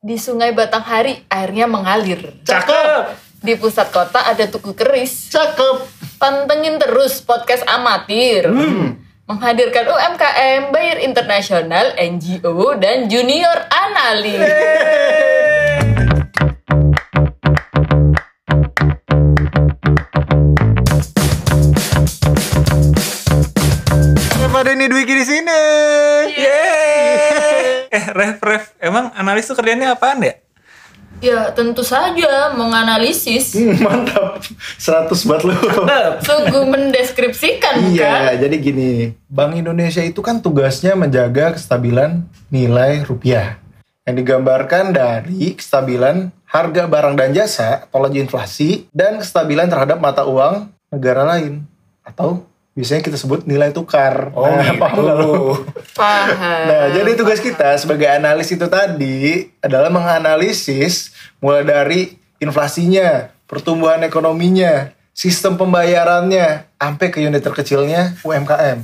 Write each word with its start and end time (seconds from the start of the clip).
Di 0.00 0.16
Sungai 0.16 0.56
Batanghari 0.56 1.28
airnya 1.28 1.68
mengalir. 1.68 2.40
Cakep. 2.48 3.20
Di 3.44 3.52
pusat 3.60 3.92
kota 3.92 4.24
ada 4.24 4.48
tugu 4.48 4.72
keris. 4.72 5.28
Cakep. 5.28 5.76
Pantengin 6.16 6.80
terus 6.80 7.20
podcast 7.20 7.68
amatir. 7.68 8.48
Menghadirkan 9.28 9.84
UMKM, 9.92 10.72
buyer 10.72 11.04
internasional, 11.04 11.92
NGO, 12.00 12.80
dan 12.80 13.12
junior 13.12 13.68
analis. 13.68 14.40
Kenapa 24.32 24.64
ada 24.64 24.70
ini 24.72 24.88
Dwiki 24.88 25.12
di 25.12 25.24
sini? 25.28 25.60
Yeay. 26.40 27.84
Eh, 27.90 28.06
Ref, 28.16 28.38
Ref, 28.40 28.64
emang 28.90 29.14
analis 29.14 29.46
tuh 29.46 29.54
kerjanya 29.54 29.94
apaan 29.94 30.20
ya? 30.20 30.34
Ya 31.20 31.52
tentu 31.52 31.84
saja 31.84 32.48
menganalisis. 32.56 33.52
Hmm, 33.52 33.76
mantap. 33.84 34.40
100 34.80 35.12
buat 35.28 35.42
lu. 35.44 35.52
Sungguh 36.26 36.64
mendeskripsikan 36.64 37.92
Iya, 37.92 38.32
kan? 38.32 38.40
jadi 38.40 38.56
gini. 38.56 38.92
Bank 39.28 39.52
Indonesia 39.54 40.00
itu 40.00 40.24
kan 40.24 40.40
tugasnya 40.40 40.96
menjaga 40.96 41.52
kestabilan 41.52 42.24
nilai 42.48 43.04
rupiah. 43.04 43.60
Yang 44.08 44.24
digambarkan 44.24 44.96
dari 44.96 45.52
kestabilan 45.52 46.32
harga 46.48 46.88
barang 46.88 47.14
dan 47.14 47.30
jasa 47.36 47.84
atau 47.84 48.00
laju 48.00 48.16
inflasi 48.16 48.88
dan 48.90 49.20
kestabilan 49.20 49.68
terhadap 49.68 50.00
mata 50.00 50.24
uang 50.24 50.72
negara 50.88 51.22
lain. 51.36 51.68
Atau 52.00 52.48
biasanya 52.72 53.02
kita 53.02 53.16
sebut 53.16 53.44
nilai 53.44 53.70
tukar. 53.70 54.30
Oh, 54.32 54.46
Nah, 54.46 54.62
gitu. 54.62 54.78
paham 54.78 54.98
nggak 55.00 55.16
lu? 55.18 55.34
Paham. 55.92 56.64
Nah, 56.66 56.84
jadi 56.90 57.10
tugas 57.12 57.38
kita 57.38 57.74
sebagai 57.76 58.06
analis 58.06 58.48
itu 58.48 58.66
tadi 58.66 59.50
adalah 59.58 59.90
menganalisis 59.90 61.10
mulai 61.38 61.62
dari 61.62 62.00
inflasinya, 62.38 63.28
pertumbuhan 63.44 64.00
ekonominya, 64.00 64.88
sistem 65.10 65.54
pembayarannya, 65.54 66.64
sampai 66.74 67.06
ke 67.10 67.20
unit 67.20 67.42
terkecilnya 67.42 68.16
UMKM. 68.22 68.80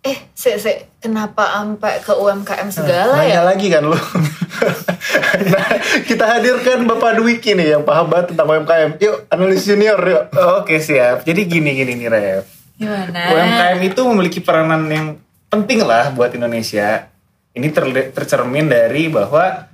Eh, 0.00 0.16
se, 0.32 0.56
se, 0.56 0.88
kenapa 0.96 1.44
sampai 1.60 2.00
ke 2.00 2.12
UMKM 2.12 2.68
segala 2.68 3.20
Nanya 3.20 3.40
ya? 3.40 3.42
lagi 3.44 3.68
kan 3.68 3.84
lu. 3.84 3.92
nah, 5.52 5.68
kita 6.04 6.24
hadirkan 6.24 6.88
Bapak 6.88 7.20
Dwiki 7.20 7.52
nih 7.52 7.76
yang 7.76 7.84
paham 7.84 8.08
banget 8.08 8.32
tentang 8.32 8.48
UMKM. 8.48 8.96
Yuk, 8.96 9.16
analis 9.28 9.64
junior 9.64 10.00
yuk. 10.00 10.24
Oke, 10.60 10.80
siap. 10.80 11.24
Jadi 11.24 11.40
gini 11.44 11.76
gini 11.76 11.96
nih, 11.96 12.08
Ref. 12.08 12.59
Gimana? 12.80 13.20
UMKM 13.28 13.78
itu 13.84 14.00
memiliki 14.08 14.40
peranan 14.40 14.88
yang 14.88 15.20
penting 15.52 15.84
lah 15.84 16.08
buat 16.16 16.32
Indonesia. 16.32 17.12
Ini 17.52 17.68
terli- 17.68 18.08
tercermin 18.08 18.72
dari 18.72 19.12
bahwa 19.12 19.68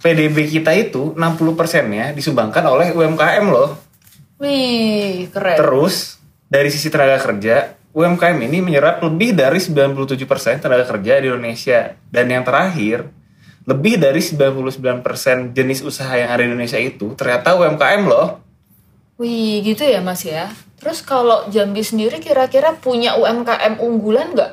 PDB 0.00 0.48
kita 0.48 0.72
itu 0.72 1.12
60%-nya 1.12 2.16
disumbangkan 2.16 2.64
oleh 2.64 2.96
UMKM 2.96 3.44
loh. 3.52 3.76
Wih, 4.40 5.28
keren. 5.28 5.60
Terus 5.60 6.16
dari 6.48 6.72
sisi 6.72 6.88
tenaga 6.88 7.20
kerja, 7.20 7.76
UMKM 7.92 8.38
ini 8.48 8.64
menyerap 8.64 9.04
lebih 9.04 9.36
dari 9.36 9.60
97% 9.60 10.64
tenaga 10.64 10.88
kerja 10.88 11.20
di 11.20 11.26
Indonesia. 11.28 11.92
Dan 12.08 12.32
yang 12.32 12.46
terakhir, 12.46 13.04
lebih 13.68 14.00
dari 14.00 14.24
99% 14.24 15.52
jenis 15.52 15.84
usaha 15.84 16.16
yang 16.16 16.32
ada 16.32 16.40
di 16.40 16.48
Indonesia 16.48 16.80
itu 16.80 17.12
ternyata 17.12 17.52
UMKM 17.60 18.02
loh. 18.08 18.40
Wih, 19.20 19.60
gitu 19.60 19.84
ya 19.84 20.00
Mas 20.00 20.24
ya. 20.24 20.48
Terus 20.80 21.04
kalau 21.04 21.44
Jambi 21.52 21.84
sendiri 21.84 22.24
kira-kira 22.24 22.72
punya 22.72 23.20
UMKM 23.20 23.76
unggulan 23.76 24.32
nggak? 24.32 24.52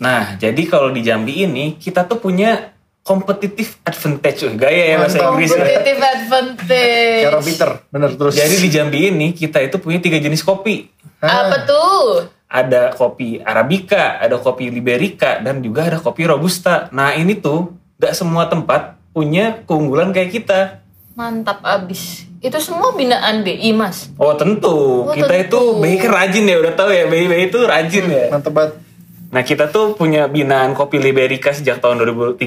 Nah, 0.00 0.40
jadi 0.40 0.62
kalau 0.64 0.88
di 0.88 1.04
Jambi 1.04 1.44
ini 1.44 1.76
kita 1.76 2.08
tuh 2.08 2.16
punya 2.16 2.72
competitive 3.04 3.76
advantage. 3.84 4.48
Gaya 4.56 4.82
ya 4.92 4.96
bahasa 4.96 5.16
Mantap. 5.20 5.28
Inggris. 5.36 5.48
ya. 5.48 5.56
Competitive 5.60 6.00
advantage. 6.00 7.24
Cara 7.28 7.40
Peter, 7.44 7.70
bener 7.92 8.10
terus. 8.16 8.32
Jadi 8.32 8.56
di 8.56 8.68
Jambi 8.72 9.00
ini 9.12 9.28
kita 9.36 9.58
itu 9.60 9.76
punya 9.76 10.00
tiga 10.00 10.16
jenis 10.16 10.40
kopi. 10.40 10.88
Apa 11.20 11.68
tuh? 11.68 12.32
Ada 12.48 12.96
kopi 12.96 13.44
Arabica, 13.44 14.24
ada 14.24 14.40
kopi 14.40 14.72
Liberica, 14.72 15.36
dan 15.44 15.60
juga 15.60 15.84
ada 15.84 16.00
kopi 16.00 16.24
Robusta. 16.24 16.88
Nah 16.96 17.12
ini 17.12 17.36
tuh 17.36 17.76
gak 18.00 18.16
semua 18.16 18.48
tempat 18.48 18.96
punya 19.12 19.60
keunggulan 19.68 20.16
kayak 20.16 20.32
kita. 20.32 20.80
Mantap 21.18 21.58
abis. 21.66 22.30
Itu 22.38 22.54
semua 22.62 22.94
binaan 22.94 23.42
BI 23.42 23.74
Mas. 23.74 24.06
Oh 24.14 24.30
tentu, 24.32 25.02
Oh, 25.02 25.10
kita 25.10 25.26
tentu. 25.26 25.74
itu 25.74 25.82
BI 25.82 25.98
kan 25.98 26.14
rajin 26.14 26.46
ya, 26.46 26.56
udah 26.56 26.72
tahu 26.72 26.94
ya, 26.94 27.10
BI, 27.10 27.26
BI 27.26 27.50
itu 27.50 27.58
rajin 27.58 28.06
ya. 28.06 28.30
Mantep 28.30 28.54
banget. 28.54 28.78
Nah 29.28 29.42
kita 29.42 29.66
tuh 29.66 29.92
punya 29.92 30.24
binaan 30.24 30.72
kopi 30.72 30.96
Liberica 30.96 31.50
sejak 31.50 31.82
tahun 31.82 32.06
2013, 32.06 32.38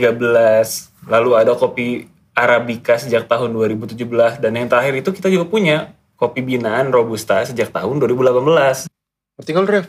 lalu 1.05 1.29
ada 1.35 1.51
kopi 1.53 2.07
Arabica 2.31 2.95
sejak 2.95 3.27
tahun 3.27 3.51
2017, 3.51 4.39
dan 4.39 4.51
yang 4.55 4.65
terakhir 4.65 4.95
itu 4.95 5.11
kita 5.11 5.27
juga 5.27 5.45
punya 5.45 5.91
kopi 6.15 6.39
binaan 6.39 6.89
Robusta 6.89 7.43
sejak 7.43 7.69
tahun 7.69 7.99
2018. 7.99 8.87
Ngerti 9.35 9.51
lu, 9.51 9.67
Rev? 9.67 9.85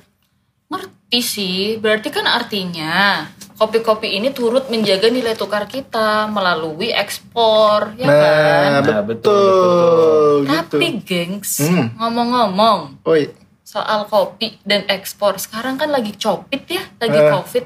Ngerti 0.69 1.21
sih, 1.23 1.79
berarti 1.79 2.11
kan 2.11 2.27
artinya 2.27 3.25
kopi-kopi 3.63 4.19
ini 4.19 4.35
turut 4.35 4.67
menjaga 4.67 5.07
nilai 5.07 5.39
tukar 5.39 5.71
kita 5.71 6.27
melalui 6.27 6.91
ekspor, 6.91 7.95
ya 7.95 8.11
kan? 8.11 8.83
Nah, 8.83 8.83
Nah, 8.83 9.03
betul. 9.07 9.31
betul, 9.31 10.37
Gitu. 10.43 10.51
Tapi 10.51 10.87
gengs, 11.07 11.63
Hmm. 11.63 11.95
ngomong-ngomong 11.95 13.07
Oi. 13.07 13.31
soal 13.63 14.11
kopi 14.11 14.59
dan 14.67 14.83
ekspor, 14.91 15.39
sekarang 15.39 15.79
kan 15.79 15.95
lagi 15.95 16.11
copit 16.19 16.67
ya, 16.67 16.83
lagi 16.99 17.19
Eh, 17.23 17.31
covid. 17.31 17.63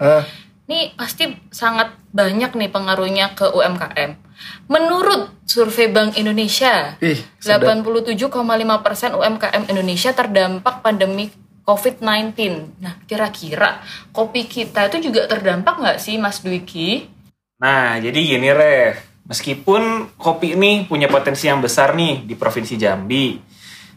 Nih 0.67 0.93
pasti 0.93 1.33
sangat 1.49 1.97
banyak 2.13 2.53
nih 2.53 2.69
pengaruhnya 2.69 3.33
ke 3.33 3.49
UMKM. 3.49 4.21
Menurut 4.69 5.33
survei 5.49 5.89
Bank 5.89 6.21
Indonesia, 6.21 6.99
Ih, 7.01 7.17
sedap. 7.41 7.73
87,5% 7.73 9.17
UMKM 9.17 9.65
Indonesia 9.73 10.13
terdampak 10.13 10.85
pandemi 10.85 11.33
COVID-19. 11.67 12.39
Nah, 12.79 12.95
kira-kira 13.11 13.83
kopi 14.15 14.47
kita 14.47 14.87
itu 14.87 15.11
juga 15.11 15.27
terdampak 15.27 15.83
nggak 15.83 15.99
sih, 15.99 16.15
Mas 16.17 16.39
Dwiki? 16.41 17.11
Nah, 17.59 17.99
jadi 17.99 18.15
gini 18.15 18.49
Ref, 18.55 19.27
meskipun 19.27 20.15
kopi 20.15 20.55
ini 20.55 20.87
punya 20.87 21.11
potensi 21.11 21.51
yang 21.51 21.59
besar 21.59 21.99
nih 21.99 22.23
di 22.23 22.39
Provinsi 22.39 22.79
Jambi, 22.79 23.35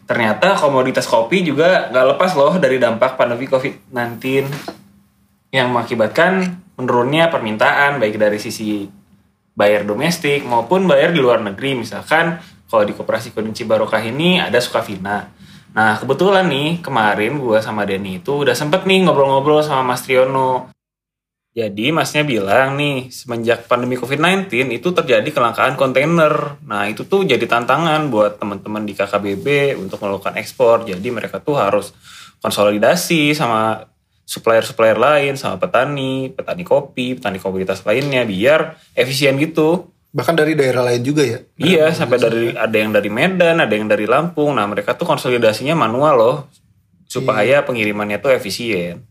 ternyata 0.04 0.58
komoditas 0.58 1.06
kopi 1.06 1.46
juga 1.46 1.86
nggak 1.94 2.06
lepas 2.16 2.30
loh 2.34 2.58
dari 2.58 2.82
dampak 2.82 3.14
pandemi 3.14 3.46
COVID-19 3.46 4.50
yang 5.54 5.70
mengakibatkan 5.70 6.58
menurunnya 6.74 7.30
permintaan 7.30 8.02
baik 8.02 8.18
dari 8.18 8.42
sisi 8.42 8.88
bayar 9.54 9.84
domestik 9.84 10.42
maupun 10.42 10.88
bayar 10.90 11.14
di 11.14 11.20
luar 11.22 11.38
negeri. 11.44 11.84
Misalkan 11.84 12.40
kalau 12.66 12.82
di 12.86 12.94
Koperasi 12.96 13.30
Kunci 13.34 13.62
Barokah 13.68 14.00
ini 14.00 14.40
ada 14.40 14.56
Sukavina. 14.58 15.39
Nah, 15.70 15.94
kebetulan 16.02 16.50
nih 16.50 16.82
kemarin 16.82 17.38
gue 17.38 17.58
sama 17.62 17.86
Denny 17.86 18.18
itu 18.18 18.42
udah 18.42 18.54
sempet 18.58 18.86
nih 18.90 19.06
ngobrol-ngobrol 19.06 19.62
sama 19.62 19.94
Mas 19.94 20.02
Triono. 20.02 20.74
Jadi 21.50 21.90
masnya 21.90 22.22
bilang 22.22 22.78
nih, 22.78 23.10
semenjak 23.10 23.66
pandemi 23.66 23.98
COVID-19 23.98 24.70
itu 24.70 24.88
terjadi 24.94 25.26
kelangkaan 25.34 25.74
kontainer. 25.74 26.58
Nah 26.62 26.86
itu 26.86 27.02
tuh 27.02 27.26
jadi 27.26 27.42
tantangan 27.42 28.06
buat 28.06 28.38
teman-teman 28.38 28.86
di 28.86 28.94
KKBB 28.94 29.74
untuk 29.74 29.98
melakukan 29.98 30.38
ekspor. 30.38 30.86
Jadi 30.86 31.10
mereka 31.10 31.42
tuh 31.42 31.58
harus 31.58 31.90
konsolidasi 32.38 33.34
sama 33.34 33.82
supplier-supplier 34.30 34.94
lain, 34.94 35.34
sama 35.34 35.58
petani, 35.58 36.30
petani 36.30 36.62
kopi, 36.62 37.18
petani 37.18 37.42
komoditas 37.42 37.82
lainnya, 37.82 38.22
biar 38.22 38.78
efisien 38.94 39.34
gitu. 39.42 39.89
Bahkan 40.10 40.34
dari 40.34 40.58
daerah 40.58 40.82
lain 40.82 41.02
juga 41.06 41.22
ya? 41.22 41.38
Iya, 41.54 41.94
sampai 41.94 42.18
dari 42.18 42.50
ada 42.50 42.76
yang 42.76 42.90
dari 42.90 43.06
Medan, 43.06 43.62
ada 43.62 43.70
yang 43.70 43.86
dari 43.86 44.10
Lampung. 44.10 44.58
Nah 44.58 44.66
mereka 44.66 44.98
tuh 44.98 45.06
konsolidasinya 45.06 45.78
manual 45.78 46.14
loh, 46.18 46.36
supaya 47.06 47.62
pengirimannya 47.62 48.18
tuh 48.18 48.34
efisien. 48.34 49.06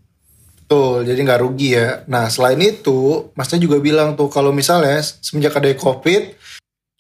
Betul, 0.70 1.02
jadi 1.02 1.20
nggak 1.26 1.42
rugi 1.42 1.74
ya. 1.74 2.06
Nah, 2.06 2.30
selain 2.30 2.62
itu, 2.62 3.34
Masnya 3.34 3.58
juga 3.58 3.82
bilang 3.82 4.14
tuh 4.14 4.30
kalau 4.30 4.54
misalnya 4.54 5.02
semenjak 5.02 5.58
ada 5.58 5.74
COVID, 5.74 6.38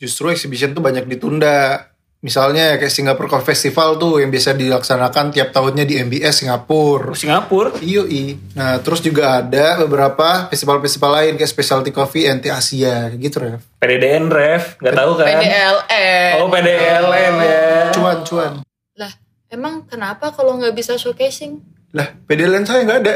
justru 0.01 0.33
exhibition 0.33 0.73
tuh 0.73 0.81
banyak 0.81 1.05
ditunda. 1.05 1.85
Misalnya 2.19 2.75
kayak 2.75 2.91
Singapore 2.91 3.31
Coffee 3.31 3.55
Festival 3.55 3.95
tuh 3.95 4.19
yang 4.19 4.27
biasa 4.27 4.51
dilaksanakan 4.51 5.31
tiap 5.31 5.55
tahunnya 5.55 5.87
di 5.87 6.03
MBS 6.03 6.43
Singapura. 6.43 7.15
Singapura, 7.15 7.71
Yoi. 7.79 8.35
Nah, 8.59 8.75
terus 8.83 8.99
juga 8.99 9.39
ada 9.39 9.79
beberapa 9.87 10.51
festival-festival 10.51 11.11
lain 11.15 11.33
kayak 11.39 11.47
Specialty 11.47 11.95
Coffee 11.95 12.27
NT 12.27 12.51
Asia 12.51 13.07
gitu 13.15 13.39
ya. 13.39 13.55
PDDN 13.79 14.27
Ref, 14.27 14.75
nggak 14.83 14.95
tahu 14.99 15.11
kan? 15.15 15.27
PDLN. 15.31 16.31
Oh 16.43 16.47
PDLN 16.51 17.33
ya. 17.39 17.63
Cuan, 17.95 18.17
cuan. 18.27 18.51
Lah, 18.99 19.11
emang 19.47 19.87
kenapa 19.87 20.35
kalau 20.35 20.59
nggak 20.59 20.75
bisa 20.75 20.99
showcasing? 20.99 21.63
Lah, 21.95 22.19
PDLN 22.27 22.67
saya 22.67 22.83
nggak 22.83 22.99
ada. 22.99 23.15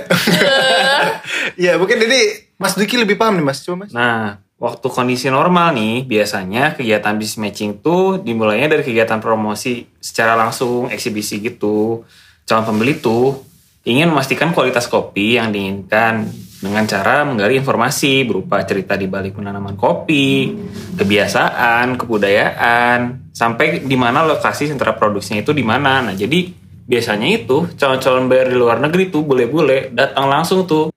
ya, 1.67 1.75
mungkin 1.75 1.99
jadi 1.99 2.55
Mas 2.55 2.79
Duki 2.79 2.95
lebih 2.95 3.19
paham 3.19 3.35
nih 3.35 3.43
Mas. 3.43 3.59
Coba 3.67 3.83
Mas. 3.83 3.91
Nah, 3.91 4.39
waktu 4.63 4.87
kondisi 4.87 5.27
normal 5.27 5.75
nih, 5.75 6.07
biasanya 6.07 6.79
kegiatan 6.79 7.19
business 7.19 7.43
matching 7.43 7.83
tuh 7.83 8.23
dimulainya 8.23 8.71
dari 8.71 8.87
kegiatan 8.87 9.19
promosi 9.19 9.83
secara 9.99 10.39
langsung, 10.39 10.87
eksibisi 10.87 11.43
gitu. 11.43 12.07
Calon 12.47 12.63
pembeli 12.63 12.95
tuh 13.03 13.43
ingin 13.83 14.07
memastikan 14.07 14.55
kualitas 14.55 14.87
kopi 14.87 15.35
yang 15.35 15.51
diinginkan 15.51 16.31
dengan 16.63 16.87
cara 16.87 17.27
menggali 17.27 17.59
informasi 17.59 18.23
berupa 18.23 18.63
cerita 18.63 18.95
di 18.95 19.11
balik 19.11 19.35
penanaman 19.35 19.75
kopi, 19.75 20.55
kebiasaan, 20.95 21.99
kebudayaan, 21.99 23.27
sampai 23.35 23.83
di 23.83 23.97
mana 23.99 24.23
lokasi 24.23 24.71
sentra 24.71 24.95
produksinya 24.95 25.43
itu 25.43 25.51
di 25.51 25.67
mana. 25.67 25.99
Nah, 25.99 26.15
jadi 26.15 26.47
biasanya 26.87 27.27
itu 27.27 27.67
calon-calon 27.75 28.31
bayar 28.31 28.47
di 28.47 28.55
luar 28.55 28.79
negeri 28.79 29.11
tuh 29.11 29.27
boleh-boleh 29.27 29.91
datang 29.91 30.31
langsung 30.31 30.63
tuh 30.63 30.87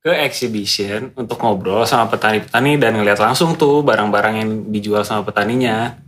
ke 0.00 0.12
exhibition 0.24 1.12
untuk 1.12 1.36
ngobrol 1.44 1.84
sama 1.84 2.08
petani-petani 2.08 2.80
dan 2.80 2.96
ngeliat 2.96 3.20
langsung 3.20 3.52
tuh 3.60 3.84
barang-barang 3.84 4.34
yang 4.40 4.50
dijual 4.72 5.04
sama 5.04 5.28
petaninya. 5.28 6.00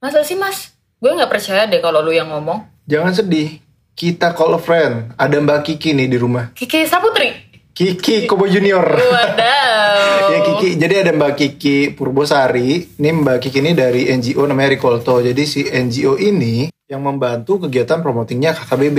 Masa 0.00 0.22
sih 0.24 0.38
mas? 0.38 0.72
Gue 0.96 1.12
nggak 1.12 1.28
percaya 1.28 1.66
deh 1.66 1.82
kalau 1.82 2.00
lu 2.00 2.14
yang 2.14 2.30
ngomong. 2.30 2.64
Jangan 2.88 3.12
sedih. 3.12 3.60
Kita 3.92 4.32
call 4.32 4.56
a 4.56 4.60
friend. 4.62 5.12
Ada 5.18 5.42
Mbak 5.44 5.60
Kiki 5.66 5.92
nih 5.92 6.08
di 6.08 6.16
rumah. 6.16 6.56
Kiki 6.56 6.88
Saputri. 6.88 7.50
Kiki 7.76 8.24
Kobo 8.24 8.48
Junior. 8.48 8.80
Wadaw. 8.80 10.30
ya 10.32 10.38
Kiki. 10.46 10.80
Jadi 10.80 10.94
ada 11.04 11.12
Mbak 11.12 11.32
Kiki 11.36 11.92
Purbosari. 11.92 12.96
Ini 12.96 13.10
Mbak 13.12 13.44
Kiki 13.44 13.60
ini 13.60 13.76
dari 13.76 14.08
NGO 14.08 14.46
namanya 14.48 14.72
Ricolto. 14.72 15.20
Jadi 15.20 15.42
si 15.44 15.68
NGO 15.68 16.16
ini 16.16 16.72
yang 16.88 17.04
membantu 17.04 17.68
kegiatan 17.68 18.00
promotingnya 18.00 18.56
KKBB. 18.56 18.98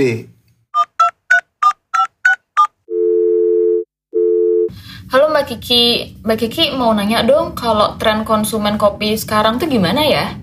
Halo 5.12 5.28
Mbak 5.28 5.44
Kiki. 5.44 5.84
Mbak 6.24 6.38
Kiki 6.40 6.72
mau 6.72 6.88
nanya 6.96 7.20
dong 7.20 7.52
kalau 7.52 8.00
tren 8.00 8.24
konsumen 8.24 8.80
kopi 8.80 9.12
sekarang 9.12 9.60
tuh 9.60 9.68
gimana 9.68 10.00
ya? 10.00 10.40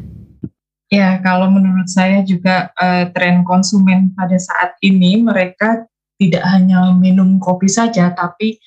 Ya, 0.93 1.17
kalau 1.25 1.49
menurut 1.49 1.89
saya 1.89 2.21
juga 2.21 2.69
uh, 2.77 3.09
tren 3.09 3.41
konsumen 3.41 4.13
pada 4.13 4.37
saat 4.37 4.77
ini 4.85 5.25
mereka 5.25 5.89
tidak 6.21 6.45
hanya 6.53 6.93
minum 6.93 7.41
kopi 7.41 7.65
saja, 7.65 8.13
tapi 8.13 8.61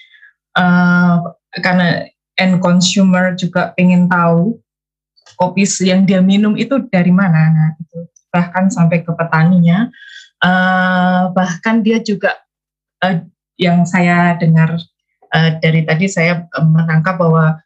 uh, 0.59 1.23
karena 1.63 2.11
end 2.35 2.59
consumer 2.59 3.39
juga 3.39 3.71
ingin 3.79 4.11
tahu 4.11 4.59
kopi 5.39 5.63
yang 5.87 6.03
dia 6.03 6.19
minum 6.19 6.59
itu 6.59 6.83
dari 6.91 7.15
mana, 7.15 7.47
nah, 7.47 7.71
itu 7.79 8.11
bahkan 8.35 8.67
sampai 8.75 9.07
ke 9.07 9.11
petaninya, 9.15 9.87
uh, 10.43 11.31
bahkan 11.31 11.79
dia 11.79 12.03
juga 12.03 12.43
uh, 13.07 13.23
yang 13.55 13.87
saya 13.87 14.35
dengar 14.35 14.83
uh, 15.35 15.51
dari 15.59 15.83
tadi 15.83 16.07
saya 16.07 16.45
menangkap 16.61 17.19
bahwa 17.19 17.59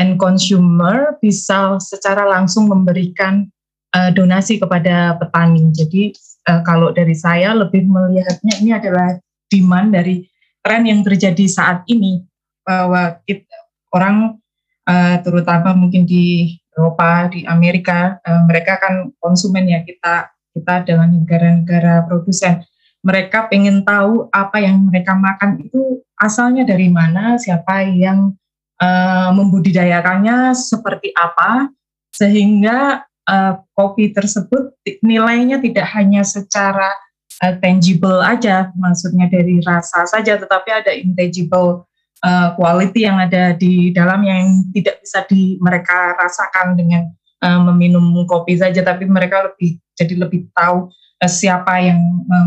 end 0.00 0.16
consumer 0.16 1.20
bisa 1.20 1.76
secara 1.82 2.24
langsung 2.24 2.70
memberikan 2.70 3.44
uh, 3.92 4.10
donasi 4.14 4.56
kepada 4.56 5.18
petani. 5.20 5.68
Jadi 5.74 6.14
uh, 6.48 6.64
kalau 6.64 6.94
dari 6.94 7.12
saya 7.12 7.52
lebih 7.52 7.84
melihatnya 7.84 8.54
ini 8.62 8.70
adalah 8.72 9.18
demand 9.50 9.92
dari 9.92 10.24
tren 10.64 10.86
yang 10.86 11.04
terjadi 11.04 11.44
saat 11.50 11.84
ini 11.90 12.22
bahwa 12.64 13.18
kita, 13.26 13.50
orang 13.92 14.38
uh, 14.86 15.16
terutama 15.20 15.74
mungkin 15.74 16.06
di 16.06 16.56
Eropa, 16.70 17.28
di 17.28 17.44
Amerika, 17.44 18.16
uh, 18.24 18.46
mereka 18.46 18.78
kan 18.78 19.10
konsumen 19.18 19.68
ya 19.68 19.82
kita 19.82 20.30
kita 20.54 20.86
dengan 20.86 21.12
negara-negara 21.14 22.06
produsen. 22.06 22.62
Mereka 23.00 23.48
pengen 23.48 23.80
tahu 23.80 24.28
apa 24.28 24.60
yang 24.60 24.92
mereka 24.92 25.16
makan 25.16 25.64
itu 25.64 26.04
asalnya 26.20 26.68
dari 26.68 26.92
mana, 26.92 27.40
siapa 27.40 27.82
yang 27.88 28.36
uh, 28.76 29.30
membudidayakannya, 29.32 30.52
seperti 30.52 31.16
apa, 31.16 31.72
sehingga 32.12 33.08
uh, 33.24 33.64
kopi 33.72 34.12
tersebut 34.12 34.76
nilainya 35.00 35.58
tidak 35.64 35.88
hanya 35.96 36.20
secara 36.20 36.92
uh, 37.40 37.56
tangible 37.64 38.20
aja, 38.20 38.68
maksudnya 38.76 39.32
dari 39.32 39.64
rasa 39.64 40.04
saja, 40.04 40.36
tetapi 40.36 40.68
ada 40.68 40.92
intangible 40.92 41.88
uh, 42.20 42.52
quality 42.54 43.08
yang 43.08 43.16
ada 43.16 43.56
di 43.56 43.88
dalam 43.90 44.20
yang 44.20 44.68
tidak 44.76 45.00
bisa 45.00 45.24
di 45.24 45.56
mereka 45.64 46.14
rasakan 46.20 46.76
dengan 46.76 47.08
uh, 47.40 47.60
meminum 47.72 48.04
kopi 48.28 48.60
saja, 48.60 48.84
tapi 48.84 49.08
mereka 49.08 49.48
lebih 49.48 49.80
jadi 49.96 50.14
lebih 50.20 50.48
tahu 50.52 50.92
siapa 51.28 51.84
yang 51.84 52.00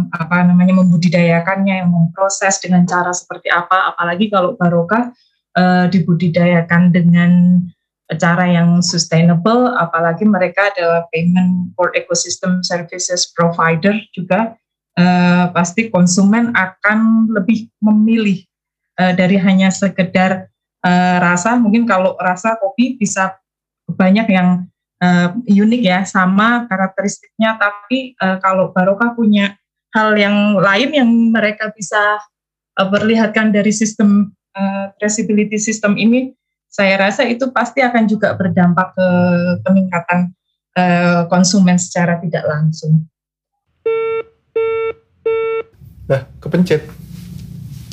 apa 0.09 0.49
namanya 0.49 0.81
membudidayakannya, 0.81 1.85
yang 1.85 1.91
memproses 1.93 2.57
dengan 2.57 2.89
cara 2.89 3.13
seperti 3.13 3.53
apa, 3.53 3.93
apalagi 3.93 4.33
kalau 4.33 4.57
barokah 4.57 5.13
uh, 5.53 5.85
dibudidayakan 5.93 6.89
dengan 6.89 7.61
cara 8.17 8.49
yang 8.49 8.81
sustainable, 8.81 9.69
apalagi 9.77 10.25
mereka 10.25 10.73
adalah 10.73 11.05
payment 11.13 11.73
for 11.77 11.93
ecosystem 11.93 12.65
services 12.65 13.29
provider 13.29 13.93
juga, 14.17 14.57
uh, 14.97 15.53
pasti 15.53 15.93
konsumen 15.93 16.49
akan 16.57 17.29
lebih 17.29 17.69
memilih 17.77 18.41
uh, 18.97 19.13
dari 19.13 19.37
hanya 19.37 19.69
sekedar 19.69 20.49
rasa. 21.23 21.55
Mungkin 21.55 21.87
kalau 21.87 22.19
rasa 22.19 22.59
kopi 22.59 22.99
bisa 22.99 23.39
banyak 23.87 24.27
yang 24.27 24.67
uh, 25.03 25.35
unik 25.43 25.81
ya, 25.83 25.99
sama 26.07 26.63
karakteristiknya. 26.71 27.59
Tapi 27.59 28.15
uh, 28.23 28.39
kalau 28.39 28.71
Barokah 28.71 29.11
punya 29.11 29.59
hal 29.91 30.15
yang 30.15 30.55
lain 30.57 30.89
yang 30.95 31.09
mereka 31.29 31.69
bisa 31.75 32.23
uh, 32.79 32.87
perlihatkan 32.87 33.51
dari 33.51 33.75
sistem 33.75 34.31
uh, 34.55 34.95
traceability 34.97 35.59
system 35.59 35.99
ini 35.99 36.31
saya 36.73 36.97
rasa 36.97 37.21
itu 37.29 37.53
pasti 37.53 37.85
akan 37.85 38.09
juga 38.09 38.33
berdampak 38.33 38.97
ke 38.97 39.07
peningkatan 39.61 40.33
uh, 40.73 41.29
konsumen 41.29 41.77
secara 41.77 42.17
tidak 42.17 42.49
langsung. 42.49 43.05
Lah, 46.09 46.25
kepencet. 46.41 46.89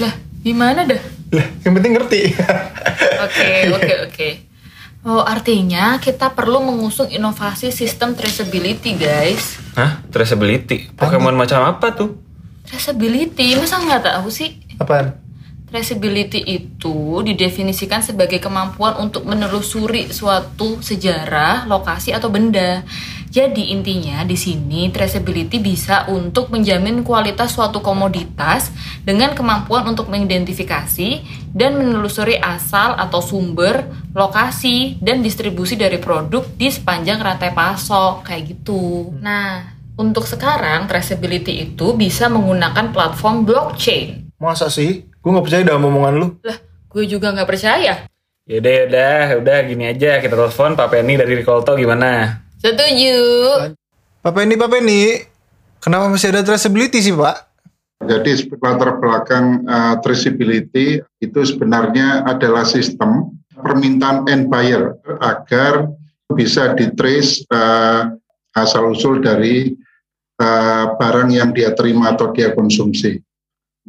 Lah, 0.01 0.17
gimana 0.41 0.89
dah? 0.89 1.01
Lah, 1.31 1.47
yang 1.61 1.77
penting 1.77 1.93
ngerti. 1.93 2.21
Oke, 3.21 3.69
oke, 3.77 3.95
oke. 4.09 4.29
Oh, 5.00 5.25
artinya 5.25 5.97
kita 5.97 6.37
perlu 6.37 6.61
mengusung 6.61 7.08
inovasi 7.08 7.73
sistem 7.73 8.12
traceability, 8.12 9.00
guys. 9.00 9.56
Hah? 9.73 10.05
Traceability? 10.12 10.93
Pokemon 10.93 11.41
macam 11.41 11.64
apa 11.64 11.97
tuh? 11.97 12.20
Traceability, 12.69 13.56
masa 13.56 13.81
nggak 13.81 14.05
tahu 14.05 14.29
sih? 14.29 14.61
Apaan? 14.76 15.17
Traceability 15.73 16.44
itu 16.44 17.25
didefinisikan 17.25 18.05
sebagai 18.05 18.44
kemampuan 18.44 19.00
untuk 19.00 19.25
menelusuri 19.25 20.12
suatu 20.12 20.85
sejarah, 20.85 21.64
lokasi 21.64 22.12
atau 22.12 22.29
benda. 22.29 22.85
Jadi 23.31 23.71
intinya 23.71 24.27
di 24.27 24.35
sini 24.35 24.91
traceability 24.91 25.62
bisa 25.62 26.03
untuk 26.11 26.50
menjamin 26.50 27.06
kualitas 27.06 27.55
suatu 27.55 27.79
komoditas 27.79 28.75
dengan 29.06 29.38
kemampuan 29.38 29.87
untuk 29.87 30.11
mengidentifikasi 30.11 31.23
dan 31.55 31.79
menelusuri 31.79 32.43
asal 32.43 32.99
atau 32.99 33.23
sumber, 33.23 33.87
lokasi 34.19 34.99
dan 34.99 35.23
distribusi 35.23 35.79
dari 35.79 36.03
produk 36.03 36.43
di 36.59 36.75
sepanjang 36.75 37.23
rantai 37.23 37.55
pasok 37.55 38.26
kayak 38.26 38.50
gitu. 38.50 39.14
Nah, 39.23 39.78
untuk 39.95 40.26
sekarang 40.26 40.90
traceability 40.90 41.71
itu 41.71 41.95
bisa 41.95 42.26
menggunakan 42.26 42.90
platform 42.90 43.47
blockchain. 43.47 44.35
Masa 44.43 44.66
sih? 44.66 45.07
Gue 45.23 45.31
gak 45.31 45.47
percaya 45.47 45.62
dalam 45.62 45.87
omongan 45.87 46.14
lu. 46.19 46.26
Lah, 46.43 46.59
gue 46.90 47.07
juga 47.07 47.31
nggak 47.31 47.47
percaya. 47.47 48.11
Yaudah, 48.50 48.73
yaudah, 48.75 49.26
udah 49.38 49.59
gini 49.71 49.87
aja 49.87 50.19
kita 50.19 50.35
telepon 50.35 50.75
Pak 50.75 50.90
Penny 50.90 51.14
dari 51.14 51.38
Ricolto 51.38 51.78
gimana? 51.78 52.50
Setuju. 52.61 53.17
Pak 54.21 54.33
Penny, 54.37 54.55
Pak 54.55 54.69
Penny, 54.69 55.25
kenapa 55.81 56.12
masih 56.12 56.29
ada 56.31 56.45
traceability 56.45 57.00
sih 57.00 57.17
Pak? 57.17 57.49
Jadi 58.00 58.49
latar 58.61 58.97
belakang 58.97 59.64
uh, 59.69 59.97
traceability 60.00 61.05
itu 61.21 61.40
sebenarnya 61.45 62.25
adalah 62.25 62.64
sistem 62.64 63.37
permintaan 63.61 64.25
end 64.29 64.49
buyer 64.49 64.97
agar 65.21 65.88
bisa 66.33 66.73
ditrace 66.76 67.45
uh, 67.52 68.09
asal 68.57 68.97
usul 68.97 69.21
dari 69.21 69.76
uh, 70.40 70.97
barang 70.97 71.29
yang 71.29 71.52
dia 71.52 71.76
terima 71.76 72.17
atau 72.17 72.33
dia 72.33 72.57
konsumsi 72.57 73.21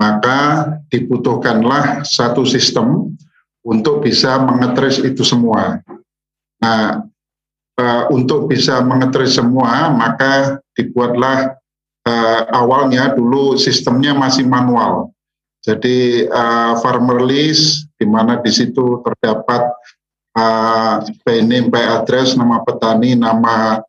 maka 0.02 0.66
dibutuhkanlah 0.90 2.02
satu 2.02 2.42
sistem 2.42 3.14
untuk 3.62 4.02
bisa 4.02 4.42
mengetris 4.42 4.98
itu 4.98 5.22
semua. 5.22 5.78
Nah, 6.58 7.06
e, 7.82 7.86
untuk 8.14 8.46
bisa 8.46 8.86
mengetris 8.86 9.42
semua, 9.42 9.90
maka 9.90 10.62
dibuatlah 10.78 11.58
e, 12.06 12.14
awalnya 12.54 13.18
dulu 13.18 13.58
sistemnya 13.58 14.14
masih 14.14 14.46
manual. 14.46 15.10
Jadi 15.66 16.30
e, 16.30 16.44
farmer 16.86 17.26
list, 17.26 17.90
di 17.98 18.06
mana 18.06 18.38
di 18.38 18.54
situ 18.54 19.02
terdapat 19.02 19.74
e, 20.38 20.46
by 21.26 21.42
name, 21.42 21.74
by 21.74 21.82
address, 21.82 22.38
nama 22.38 22.62
petani, 22.62 23.18
nama 23.18 23.82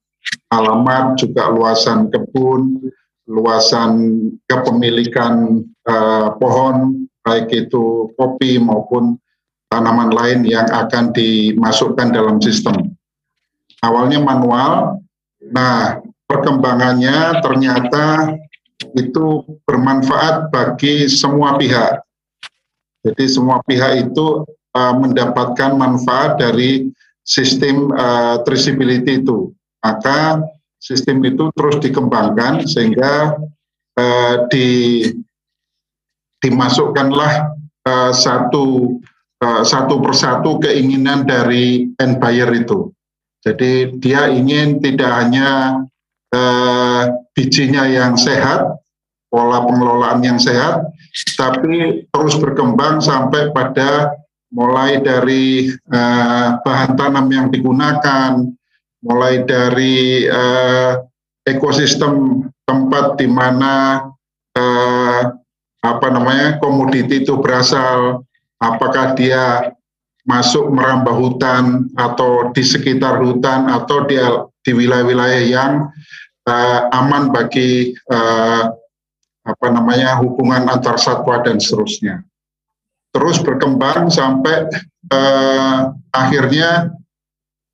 alamat, 0.49 1.21
juga 1.21 1.53
luasan 1.53 2.09
kebun, 2.09 2.81
luasan 3.31 4.19
kepemilikan 4.51 5.63
uh, 5.87 6.35
pohon 6.37 7.07
baik 7.23 7.49
itu 7.55 8.11
kopi 8.19 8.59
maupun 8.59 9.17
tanaman 9.71 10.11
lain 10.13 10.45
yang 10.45 10.69
akan 10.69 11.15
dimasukkan 11.15 12.13
dalam 12.13 12.43
sistem. 12.43 12.92
Awalnya 13.83 14.23
manual, 14.23 15.03
nah 15.43 15.99
perkembangannya 16.31 17.43
ternyata 17.43 18.39
itu 18.95 19.43
bermanfaat 19.67 20.55
bagi 20.55 21.11
semua 21.11 21.59
pihak. 21.59 22.03
Jadi 23.03 23.25
semua 23.27 23.59
pihak 23.67 24.07
itu 24.11 24.47
uh, 24.79 24.95
mendapatkan 24.95 25.75
manfaat 25.75 26.39
dari 26.39 26.95
sistem 27.27 27.91
uh, 27.95 28.39
traceability 28.47 29.23
itu. 29.23 29.51
Maka 29.83 30.39
sistem 30.79 31.23
itu 31.27 31.51
terus 31.59 31.83
dikembangkan 31.83 32.63
sehingga 32.67 33.35
uh, 33.99 34.35
di 34.51 35.03
dimasukkanlah 36.43 37.55
uh, 37.87 38.13
satu 38.15 38.99
uh, 39.43 39.63
satu 39.63 40.03
persatu 40.03 40.59
keinginan 40.63 41.27
dari 41.27 41.91
end 41.99 42.19
buyer 42.19 42.51
itu. 42.55 42.91
Jadi 43.43 43.99
dia 43.99 44.31
ingin 44.31 44.79
tidak 44.79 45.11
hanya 45.11 45.83
uh, 46.31 47.03
bijinya 47.35 47.91
yang 47.91 48.15
sehat, 48.15 48.79
pola 49.27 49.67
pengelolaan 49.67 50.23
yang 50.23 50.39
sehat, 50.39 50.87
tapi 51.35 52.07
terus 52.15 52.39
berkembang 52.39 53.03
sampai 53.03 53.51
pada 53.51 54.15
mulai 54.55 55.03
dari 55.03 55.75
uh, 55.91 56.63
bahan 56.63 56.95
tanam 56.95 57.27
yang 57.35 57.47
digunakan, 57.51 58.47
mulai 59.03 59.43
dari 59.43 60.29
uh, 60.31 61.03
ekosistem 61.43 62.47
tempat 62.63 63.19
di 63.19 63.27
mana 63.27 64.07
uh, 64.55 65.23
apa 65.83 66.07
namanya 66.15 66.63
komoditi 66.63 67.27
itu 67.27 67.35
berasal, 67.43 68.23
apakah 68.63 69.19
dia 69.19 69.75
masuk 70.23 70.71
merambah 70.71 71.15
hutan 71.15 71.91
atau 71.99 72.55
di 72.55 72.63
sekitar 72.63 73.19
hutan 73.19 73.67
atau 73.67 74.07
di 74.07 74.17
di 74.63 74.71
wilayah-wilayah 74.71 75.43
yang 75.43 75.73
uh, 76.47 76.81
aman 76.95 77.35
bagi 77.35 77.91
uh, 78.11 78.71
apa 79.43 79.67
namanya 79.75 80.23
hubungan 80.23 80.71
antar 80.71 80.95
satwa 80.99 81.43
dan 81.43 81.59
seterusnya. 81.59 82.23
Terus 83.13 83.43
berkembang 83.43 84.09
sampai 84.09 84.71
uh, 85.11 85.91
akhirnya 86.15 86.95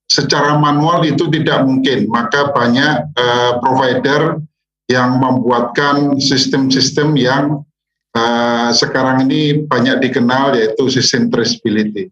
secara 0.08 0.56
manual 0.56 1.04
itu 1.04 1.28
tidak 1.28 1.68
mungkin, 1.68 2.08
maka 2.08 2.48
banyak 2.50 3.12
uh, 3.12 3.60
provider 3.60 4.40
yang 4.88 5.20
membuatkan 5.20 6.16
sistem-sistem 6.16 7.12
yang 7.12 7.60
uh, 8.16 8.72
sekarang 8.72 9.28
ini 9.28 9.68
banyak 9.68 10.00
dikenal 10.00 10.56
yaitu 10.56 10.88
sistem 10.88 11.28
traceability. 11.28 12.08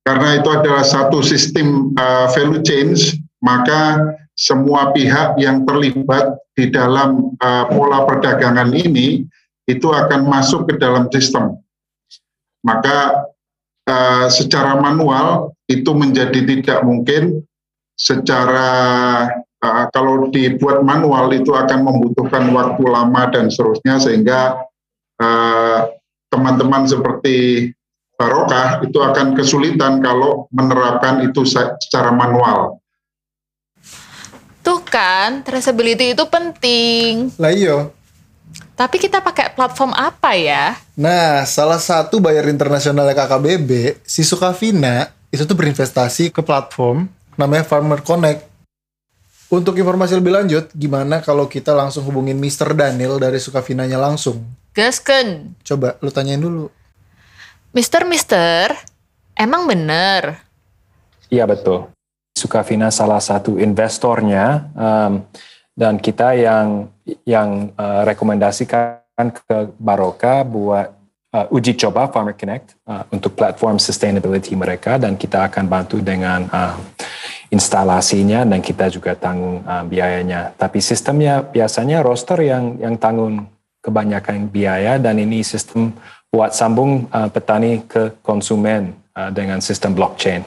Karena 0.00 0.40
itu 0.40 0.48
adalah 0.48 0.80
satu 0.80 1.20
sistem 1.20 1.92
uh, 1.94 2.26
value 2.32 2.64
change, 2.64 3.20
maka 3.44 4.00
semua 4.32 4.96
pihak 4.96 5.36
yang 5.36 5.68
terlibat 5.68 6.40
di 6.56 6.72
dalam 6.72 7.36
uh, 7.36 7.64
pola 7.68 8.08
perdagangan 8.08 8.72
ini 8.72 9.28
itu 9.68 9.88
akan 9.92 10.24
masuk 10.24 10.72
ke 10.72 10.80
dalam 10.80 11.12
sistem. 11.12 11.60
Maka 12.64 13.28
uh, 13.84 14.26
secara 14.32 14.80
manual 14.80 15.52
itu 15.68 15.92
menjadi 15.92 16.48
tidak 16.48 16.80
mungkin, 16.80 17.44
secara 18.00 18.72
uh, 19.60 19.84
kalau 19.92 20.32
dibuat 20.32 20.80
manual 20.80 21.28
itu 21.36 21.52
akan 21.52 21.84
membutuhkan 21.84 22.48
waktu 22.56 22.82
lama 22.88 23.22
dan 23.28 23.52
seterusnya 23.52 24.00
sehingga 24.00 24.40
teman-teman 26.32 26.88
uh, 26.88 26.88
seperti 26.88 27.68
barokah 28.20 28.84
itu 28.84 29.00
akan 29.00 29.32
kesulitan 29.32 30.04
kalau 30.04 30.44
menerapkan 30.52 31.24
itu 31.24 31.48
secara 31.48 32.12
manual. 32.12 32.76
Tuh 34.60 34.84
kan, 34.84 35.40
traceability 35.40 36.12
itu 36.12 36.24
penting. 36.28 37.32
Lah 37.40 37.48
iyo. 37.48 37.96
Tapi 38.76 39.00
kita 39.00 39.24
pakai 39.24 39.56
platform 39.56 39.96
apa 39.96 40.36
ya? 40.36 40.76
Nah, 40.92 41.48
salah 41.48 41.80
satu 41.80 42.20
bayar 42.20 42.44
internasional 42.52 43.08
KKBB, 43.16 43.96
si 44.04 44.20
Sukavina, 44.20 45.08
itu 45.32 45.48
tuh 45.48 45.56
berinvestasi 45.56 46.28
ke 46.28 46.44
platform 46.44 47.08
namanya 47.40 47.64
Farmer 47.64 48.04
Connect. 48.04 48.44
Untuk 49.50 49.74
informasi 49.80 50.14
lebih 50.14 50.30
lanjut, 50.30 50.70
gimana 50.76 51.24
kalau 51.24 51.48
kita 51.48 51.74
langsung 51.74 52.06
hubungin 52.06 52.38
Mr. 52.38 52.70
Daniel 52.76 53.18
dari 53.18 53.40
Sukavinanya 53.40 53.98
langsung? 53.98 54.44
Gasken. 54.76 55.58
Coba 55.66 55.98
lu 55.98 56.12
tanyain 56.14 56.38
dulu. 56.38 56.70
Mister, 57.70 58.02
Mister, 58.02 58.74
emang 59.38 59.70
bener? 59.70 60.42
Iya 61.30 61.46
betul. 61.46 61.86
Sukavina 62.34 62.90
salah 62.90 63.22
satu 63.22 63.62
investornya 63.62 64.66
um, 64.74 65.22
dan 65.78 66.02
kita 66.02 66.34
yang 66.34 66.90
yang 67.22 67.70
uh, 67.78 68.02
rekomendasikan 68.02 69.30
ke 69.30 69.70
Baroka 69.78 70.42
buat 70.42 70.90
uh, 71.30 71.46
uji 71.54 71.78
coba 71.78 72.10
Farmer 72.10 72.34
Connect 72.34 72.74
uh, 72.90 73.06
untuk 73.14 73.38
platform 73.38 73.78
sustainability 73.78 74.58
mereka 74.58 74.98
dan 74.98 75.14
kita 75.14 75.46
akan 75.46 75.70
bantu 75.70 76.02
dengan 76.02 76.50
uh, 76.50 76.74
instalasinya 77.54 78.42
dan 78.50 78.58
kita 78.58 78.90
juga 78.90 79.14
tanggung 79.14 79.62
uh, 79.62 79.86
biayanya. 79.86 80.58
Tapi 80.58 80.82
sistemnya 80.82 81.46
biasanya 81.46 82.02
roster 82.02 82.42
yang 82.42 82.82
yang 82.82 82.98
tanggung 82.98 83.46
kebanyakan 83.78 84.50
biaya 84.50 84.98
dan 84.98 85.22
ini 85.22 85.46
sistem 85.46 85.94
buat 86.30 86.54
sambung 86.54 87.10
uh, 87.10 87.26
petani 87.26 87.82
ke 87.84 88.14
konsumen 88.22 88.94
uh, 89.18 89.34
dengan 89.34 89.58
sistem 89.58 89.98
blockchain. 89.98 90.46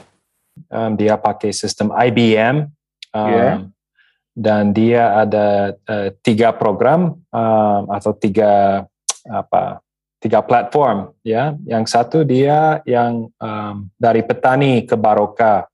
Um, 0.72 0.96
dia 0.96 1.20
pakai 1.20 1.52
sistem 1.52 1.92
IBM 1.92 2.72
um, 3.12 3.28
yeah. 3.28 3.56
dan 4.32 4.72
dia 4.72 5.12
ada 5.12 5.76
uh, 5.84 6.08
tiga 6.24 6.56
program 6.56 7.20
um, 7.28 7.82
atau 7.92 8.16
tiga 8.16 8.84
apa 9.28 9.84
tiga 10.24 10.40
platform 10.40 11.12
ya. 11.20 11.52
Yang 11.68 11.84
satu 11.92 12.24
dia 12.24 12.80
yang 12.88 13.28
um, 13.36 13.92
dari 14.00 14.24
petani 14.24 14.88
ke 14.88 14.96
Baroka. 14.96 15.68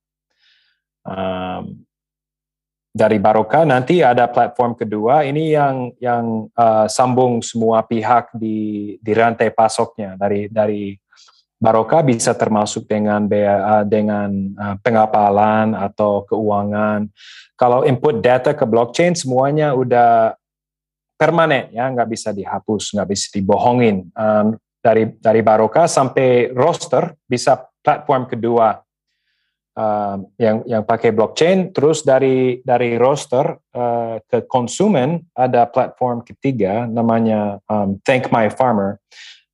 Um, 1.07 1.87
dari 2.91 3.23
Baroka 3.23 3.63
nanti 3.63 4.03
ada 4.03 4.27
platform 4.27 4.75
kedua. 4.75 5.23
Ini 5.23 5.45
yang 5.55 5.77
yang 6.03 6.51
uh, 6.59 6.91
sambung 6.91 7.39
semua 7.39 7.87
pihak 7.87 8.35
di 8.35 8.99
di 8.99 9.13
rantai 9.15 9.55
pasoknya. 9.55 10.19
Dari 10.19 10.51
dari 10.51 10.99
Baroka 11.61 12.03
bisa 12.03 12.35
termasuk 12.35 12.91
dengan 12.91 13.31
bea, 13.31 13.57
uh, 13.63 13.85
dengan 13.87 14.31
uh, 14.59 14.77
pengapalan 14.83 15.79
atau 15.79 16.27
keuangan. 16.27 17.07
Kalau 17.55 17.87
input 17.87 18.19
data 18.19 18.57
ke 18.57 18.67
blockchain 18.67 19.15
semuanya 19.15 19.71
udah 19.77 20.35
permanen 21.15 21.71
ya. 21.71 21.87
Nggak 21.87 22.11
bisa 22.11 22.35
dihapus 22.35 22.99
nggak 22.99 23.09
bisa 23.09 23.27
dibohongin. 23.31 24.11
Um, 24.19 24.59
dari 24.83 25.15
dari 25.21 25.47
Baroka 25.47 25.87
sampai 25.87 26.51
roster 26.57 27.15
bisa 27.29 27.71
platform 27.85 28.27
kedua 28.27 28.81
uh, 29.77 30.17
yang 30.41 30.63
yang 30.67 30.83
pakai 30.83 31.13
blockchain. 31.15 31.71
Terus 31.71 32.03
dari 32.03 32.65
dari 32.65 32.97
roster 32.97 33.59
uh, 33.75 34.17
ke 34.25 34.47
konsumen 34.49 35.21
ada 35.37 35.69
platform 35.69 36.23
ketiga 36.25 36.89
namanya 36.89 37.59
um, 37.71 37.99
Thank 38.03 38.33
My 38.35 38.51
Farmer. 38.51 38.99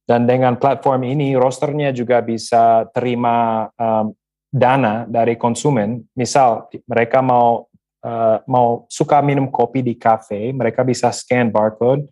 Dan 0.07 0.23
dengan 0.31 0.55
platform 0.55 1.03
ini 1.03 1.35
rosternya 1.35 1.91
juga 1.91 2.23
bisa 2.23 2.87
terima 2.95 3.67
um, 3.75 4.15
dana 4.47 5.05
dari 5.05 5.35
konsumen 5.35 6.07
misal 6.15 6.71
mereka 6.87 7.19
mau 7.19 7.67
uh, 8.07 8.39
mau 8.47 8.87
suka 8.87 9.19
minum 9.21 9.51
kopi 9.51 9.83
di 9.83 9.99
kafe 9.99 10.55
mereka 10.55 10.87
bisa 10.87 11.11
scan 11.11 11.51
barcode 11.51 12.07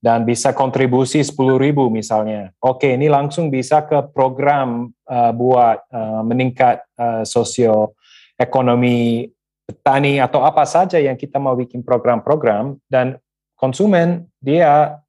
dan 0.00 0.22
bisa 0.28 0.52
kontribusi 0.52 1.24
10 1.24 1.56
ribu 1.56 1.88
misalnya. 1.88 2.52
Oke, 2.60 2.94
ini 2.94 3.08
langsung 3.08 3.48
bisa 3.48 3.82
ke 3.82 4.06
program 4.12 4.92
uh, 5.08 5.32
buat 5.32 5.82
uh, 5.88 6.22
meningkat 6.22 6.84
uh, 7.00 7.22
sosio 7.24 7.96
ekonomi 8.36 9.26
petani 9.66 10.22
atau 10.22 10.46
apa 10.46 10.62
saja 10.62 11.00
yang 11.02 11.18
kita 11.18 11.42
mau 11.42 11.58
bikin 11.58 11.82
program-program 11.82 12.78
dan 12.86 13.18
konsumen 13.58 14.30
dia 14.38 15.00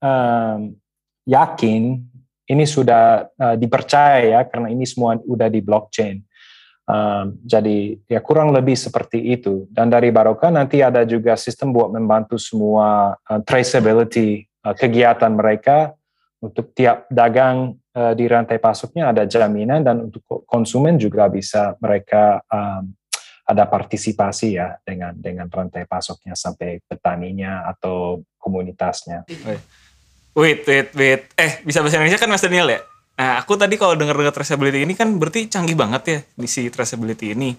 um, 0.00 0.72
yakin 1.28 2.00
ini 2.46 2.64
sudah 2.64 3.26
uh, 3.36 3.56
dipercaya 3.58 4.22
ya 4.22 4.40
karena 4.46 4.70
ini 4.70 4.86
semua 4.86 5.18
sudah 5.18 5.50
di 5.50 5.60
blockchain. 5.60 6.22
Um, 6.86 7.42
jadi 7.42 7.98
ya 8.06 8.22
kurang 8.22 8.54
lebih 8.54 8.78
seperti 8.78 9.18
itu. 9.34 9.66
Dan 9.74 9.90
dari 9.90 10.14
Baroka 10.14 10.54
nanti 10.54 10.86
ada 10.86 11.02
juga 11.02 11.34
sistem 11.34 11.74
buat 11.74 11.90
membantu 11.90 12.38
semua 12.38 13.18
uh, 13.26 13.40
traceability 13.42 14.46
uh, 14.62 14.70
kegiatan 14.70 15.34
mereka 15.34 15.98
untuk 16.38 16.70
tiap 16.78 17.10
dagang 17.10 17.74
uh, 17.90 18.14
di 18.14 18.30
rantai 18.30 18.62
pasoknya 18.62 19.10
ada 19.10 19.26
jaminan 19.26 19.82
dan 19.82 20.06
untuk 20.06 20.22
konsumen 20.46 20.94
juga 20.94 21.26
bisa 21.26 21.74
mereka 21.82 22.38
um, 22.46 22.94
ada 23.46 23.66
partisipasi 23.66 24.58
ya 24.58 24.78
dengan 24.82 25.14
dengan 25.18 25.46
rantai 25.50 25.86
pasoknya 25.90 26.38
sampai 26.38 26.82
petaninya 26.86 27.66
atau 27.66 28.22
komunitasnya. 28.38 29.26
Wait, 30.36 30.62
wait, 30.68 30.88
wait. 30.92 31.22
Eh, 31.34 31.64
bisa 31.64 31.80
bahasa 31.80 31.96
Indonesia 31.96 32.20
kan 32.20 32.30
Mas 32.30 32.44
Daniel 32.44 32.68
ya? 32.68 32.80
Nah, 33.16 33.40
aku 33.40 33.56
tadi 33.56 33.80
kalau 33.80 33.96
dengar-dengar 33.96 34.28
traceability 34.28 34.84
ini 34.84 34.92
kan 34.92 35.16
berarti 35.16 35.48
canggih 35.48 35.72
banget 35.72 36.02
ya 36.04 36.18
di 36.36 36.44
si 36.44 36.68
traceability 36.68 37.32
ini. 37.32 37.56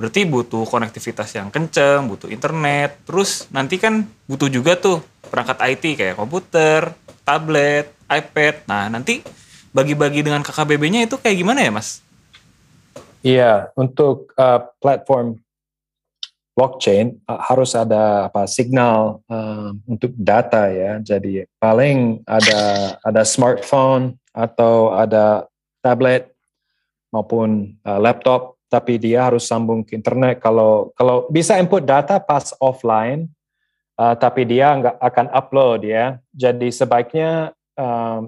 Berarti 0.00 0.24
butuh 0.24 0.64
konektivitas 0.64 1.36
yang 1.36 1.52
kenceng, 1.52 2.08
butuh 2.08 2.32
internet. 2.32 3.04
Terus 3.04 3.44
nanti 3.52 3.76
kan 3.76 4.08
butuh 4.24 4.48
juga 4.48 4.80
tuh 4.80 5.04
perangkat 5.28 5.60
IT 5.60 6.00
kayak 6.00 6.16
komputer, 6.16 6.96
tablet, 7.20 7.92
iPad. 8.08 8.64
Nah, 8.64 8.88
nanti 8.88 9.20
bagi-bagi 9.76 10.24
dengan 10.24 10.40
KKBB-nya 10.40 11.04
itu 11.04 11.20
kayak 11.20 11.36
gimana 11.36 11.60
ya, 11.60 11.68
Mas? 11.68 12.00
Iya, 13.20 13.72
untuk 13.76 14.32
uh, 14.40 14.72
platform 14.80 15.36
blockchain 16.56 17.20
uh, 17.28 17.44
harus 17.44 17.76
ada 17.76 18.32
apa 18.32 18.48
signal 18.48 19.20
uh, 19.28 19.68
untuk 19.84 20.16
data 20.16 20.72
ya. 20.72 20.96
Jadi 20.96 21.44
paling 21.60 22.24
ada 22.24 22.96
ada 23.04 23.20
smartphone 23.20 24.16
atau 24.34 24.90
ada 24.90 25.46
tablet 25.78 26.34
maupun 27.14 27.78
uh, 27.86 28.02
laptop, 28.02 28.58
tapi 28.66 28.98
dia 28.98 29.30
harus 29.30 29.46
sambung 29.46 29.86
ke 29.86 29.94
internet. 29.94 30.42
Kalau 30.42 30.90
kalau 30.98 31.30
bisa 31.30 31.54
input 31.62 31.86
data 31.86 32.18
pas 32.18 32.50
offline, 32.58 33.30
uh, 33.94 34.18
tapi 34.18 34.42
dia 34.42 34.74
nggak 34.74 34.98
akan 34.98 35.26
upload 35.30 35.86
ya. 35.86 36.18
Jadi 36.34 36.74
sebaiknya 36.74 37.54
uh, 37.78 38.26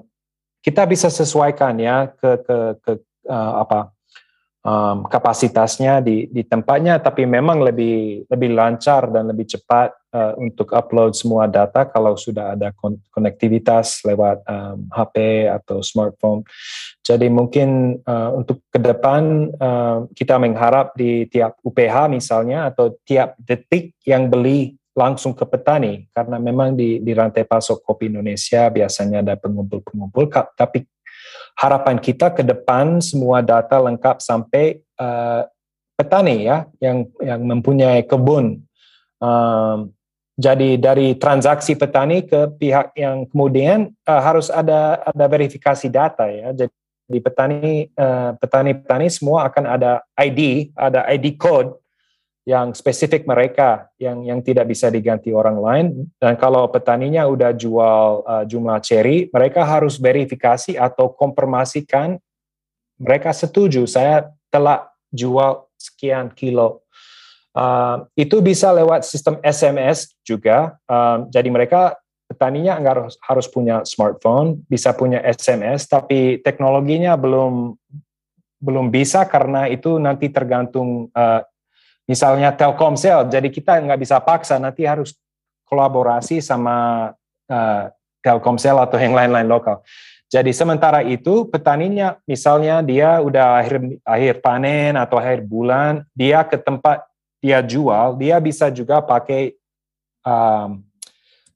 kita 0.63 0.87
bisa 0.87 1.11
sesuaikan 1.11 1.75
ya 1.83 2.07
ke 2.15 2.31
ke 2.47 2.57
ke 2.79 2.93
uh, 3.27 3.67
apa 3.67 3.96
um, 4.67 5.07
kapasitasnya 5.07 6.03
di, 6.03 6.27
di 6.27 6.43
tempatnya, 6.43 6.99
tapi 6.99 7.23
memang 7.23 7.63
lebih 7.63 8.27
lebih 8.27 8.51
lancar 8.51 9.07
dan 9.15 9.31
lebih 9.31 9.47
cepat 9.47 9.95
uh, 10.11 10.35
untuk 10.43 10.75
upload 10.75 11.15
semua 11.15 11.47
data 11.47 11.87
kalau 11.87 12.19
sudah 12.19 12.59
ada 12.59 12.75
kon 12.75 12.99
konektivitas 13.15 14.03
lewat 14.03 14.43
um, 14.51 14.91
HP 14.91 15.47
atau 15.47 15.79
smartphone. 15.87 16.43
Jadi 17.07 17.31
mungkin 17.31 18.03
uh, 18.03 18.35
untuk 18.35 18.59
ke 18.67 18.83
depan 18.83 19.55
uh, 19.55 20.11
kita 20.11 20.43
mengharap 20.43 20.99
di 20.99 21.31
tiap 21.31 21.55
UPH 21.63 22.11
misalnya 22.11 22.67
atau 22.67 22.99
tiap 23.07 23.39
detik 23.39 23.95
yang 24.03 24.27
beli 24.27 24.75
langsung 24.97 25.37
ke 25.37 25.45
petani 25.45 26.09
karena 26.09 26.41
memang 26.41 26.73
di, 26.73 27.05
di 27.05 27.13
rantai 27.13 27.45
pasok 27.45 27.85
kopi 27.85 28.09
Indonesia 28.09 28.73
biasanya 28.73 29.21
ada 29.21 29.37
pengumpul-pengumpul 29.37 30.33
tapi 30.57 30.89
harapan 31.56 31.97
kita 31.97 32.33
ke 32.33 32.45
depan 32.45 33.00
semua 33.00 33.40
data 33.40 33.80
lengkap 33.80 34.21
sampai 34.21 34.80
uh, 35.00 35.49
petani 35.97 36.45
ya 36.45 36.68
yang 36.78 37.09
yang 37.25 37.40
mempunyai 37.42 38.04
kebun. 38.04 38.61
Um, 39.16 39.97
jadi 40.37 40.76
dari 40.76 41.16
transaksi 41.16 41.73
petani 41.73 42.21
ke 42.21 42.52
pihak 42.61 42.92
yang 42.92 43.25
kemudian 43.33 43.97
uh, 44.04 44.21
harus 44.21 44.52
ada 44.52 45.00
ada 45.09 45.25
verifikasi 45.25 45.88
data 45.88 46.28
ya. 46.28 46.52
Jadi 46.52 47.18
petani 47.25 47.88
uh, 47.97 48.37
petani-petani 48.37 49.09
semua 49.09 49.49
akan 49.49 49.64
ada 49.64 50.04
ID, 50.21 50.71
ada 50.76 51.09
ID 51.09 51.40
code 51.40 51.73
yang 52.47 52.71
spesifik 52.79 53.26
mereka 53.26 53.91
yang 53.99 54.23
yang 54.23 54.38
tidak 54.38 54.71
bisa 54.71 54.87
diganti 54.87 55.35
orang 55.35 55.59
lain. 55.59 55.87
Dan 56.15 56.38
kalau 56.38 56.71
petaninya 56.71 57.26
udah 57.26 57.50
jual 57.50 58.23
uh, 58.23 58.45
jumlah 58.47 58.79
cherry 58.87 59.26
mereka 59.35 59.67
harus 59.67 59.99
verifikasi 59.99 60.79
atau 60.79 61.11
konfirmasikan 61.11 62.23
mereka 63.03 63.35
setuju 63.35 63.83
saya 63.91 64.31
telah 64.49 64.87
jual 65.11 65.67
sekian 65.75 66.31
kilo. 66.31 66.87
Uh, 67.50 68.07
itu 68.15 68.38
bisa 68.38 68.71
lewat 68.71 69.03
sistem 69.03 69.43
SMS 69.43 70.15
juga. 70.23 70.79
Uh, 70.87 71.26
jadi 71.35 71.50
mereka 71.50 71.99
petaninya 72.31 72.79
nggak 72.79 72.95
harus, 72.95 73.15
harus 73.26 73.47
punya 73.50 73.83
smartphone 73.83 74.62
bisa 74.67 74.91
punya 74.95 75.23
SMS 75.23 75.87
tapi 75.87 76.43
teknologinya 76.43 77.15
belum 77.15 77.79
belum 78.59 78.87
bisa 78.91 79.23
karena 79.31 79.71
itu 79.71 79.95
nanti 80.03 80.26
tergantung 80.35 81.07
uh, 81.15 81.41
misalnya 82.07 82.55
Telkomsel, 82.55 83.27
jadi 83.29 83.51
kita 83.51 83.83
nggak 83.83 84.01
bisa 84.01 84.23
paksa, 84.23 84.57
nanti 84.63 84.87
harus 84.87 85.13
kolaborasi 85.67 86.39
sama 86.39 87.11
uh, 87.51 87.83
Telkomsel 88.23 88.79
atau 88.79 88.97
yang 88.97 89.13
lain-lain 89.13 89.47
lokal. 89.47 89.83
Jadi 90.27 90.51
sementara 90.51 91.07
itu 91.07 91.47
petaninya 91.47 92.19
misalnya 92.27 92.83
dia 92.83 93.23
udah 93.23 93.63
akhir 93.63 94.03
akhir 94.03 94.35
panen 94.43 94.99
atau 94.99 95.23
akhir 95.23 95.47
bulan, 95.47 96.03
dia 96.15 96.43
ke 96.43 96.59
tempat 96.59 97.07
dia 97.39 97.63
jual, 97.63 98.19
dia 98.19 98.43
bisa 98.43 98.67
juga 98.75 98.99
pakai 98.99 99.55
um, 100.27 100.83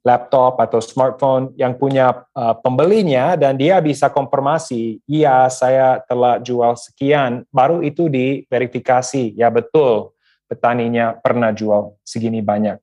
laptop 0.07 0.62
atau 0.62 0.79
smartphone 0.79 1.51
yang 1.59 1.74
punya 1.74 2.22
uh, 2.31 2.55
pembelinya 2.62 3.35
dan 3.35 3.59
dia 3.59 3.83
bisa 3.83 4.07
konfirmasi, 4.07 5.03
iya 5.05 5.51
saya 5.51 5.98
telah 6.07 6.38
jual 6.38 6.79
sekian, 6.79 7.42
baru 7.51 7.83
itu 7.83 8.07
diverifikasi, 8.07 9.35
ya 9.35 9.51
betul 9.51 10.14
petaninya 10.50 11.14
pernah 11.14 11.54
jual 11.54 11.94
segini 12.02 12.42
banyak. 12.42 12.82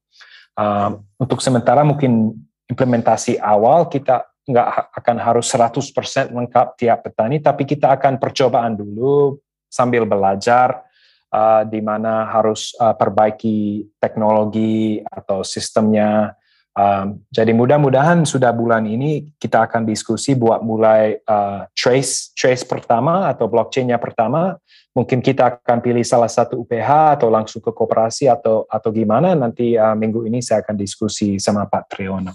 Um, 0.56 1.04
untuk 1.20 1.44
sementara 1.44 1.84
mungkin 1.84 2.32
implementasi 2.72 3.36
awal 3.44 3.92
kita 3.92 4.26
nggak 4.48 4.96
akan 4.96 5.18
harus 5.20 5.52
100% 5.52 6.32
lengkap 6.32 6.68
tiap 6.80 7.04
petani, 7.04 7.44
tapi 7.44 7.68
kita 7.68 7.92
akan 8.00 8.16
percobaan 8.16 8.80
dulu 8.80 9.36
sambil 9.68 10.08
belajar 10.08 10.88
uh, 11.36 11.68
di 11.68 11.84
mana 11.84 12.32
harus 12.32 12.72
uh, 12.80 12.96
perbaiki 12.96 13.92
teknologi 14.00 15.04
atau 15.04 15.44
sistemnya. 15.44 16.32
Um, 16.78 17.26
jadi 17.34 17.52
mudah-mudahan 17.58 18.22
sudah 18.24 18.54
bulan 18.54 18.86
ini 18.86 19.34
kita 19.42 19.66
akan 19.66 19.84
diskusi 19.84 20.38
buat 20.38 20.62
mulai 20.62 21.18
uh, 21.26 21.66
trace 21.74 22.32
trace 22.38 22.62
pertama 22.62 23.28
atau 23.28 23.50
blockchainnya 23.50 23.98
pertama 23.98 24.62
mungkin 24.98 25.22
kita 25.22 25.62
akan 25.62 25.78
pilih 25.78 26.02
salah 26.02 26.26
satu 26.26 26.66
UPH 26.66 27.22
atau 27.22 27.30
langsung 27.30 27.62
ke 27.62 27.70
koperasi 27.70 28.26
atau 28.26 28.66
atau 28.66 28.90
gimana 28.90 29.38
nanti 29.38 29.78
uh, 29.78 29.94
minggu 29.94 30.26
ini 30.26 30.42
saya 30.42 30.66
akan 30.66 30.74
diskusi 30.74 31.38
sama 31.38 31.70
Pak 31.70 31.94
Triyono. 31.94 32.34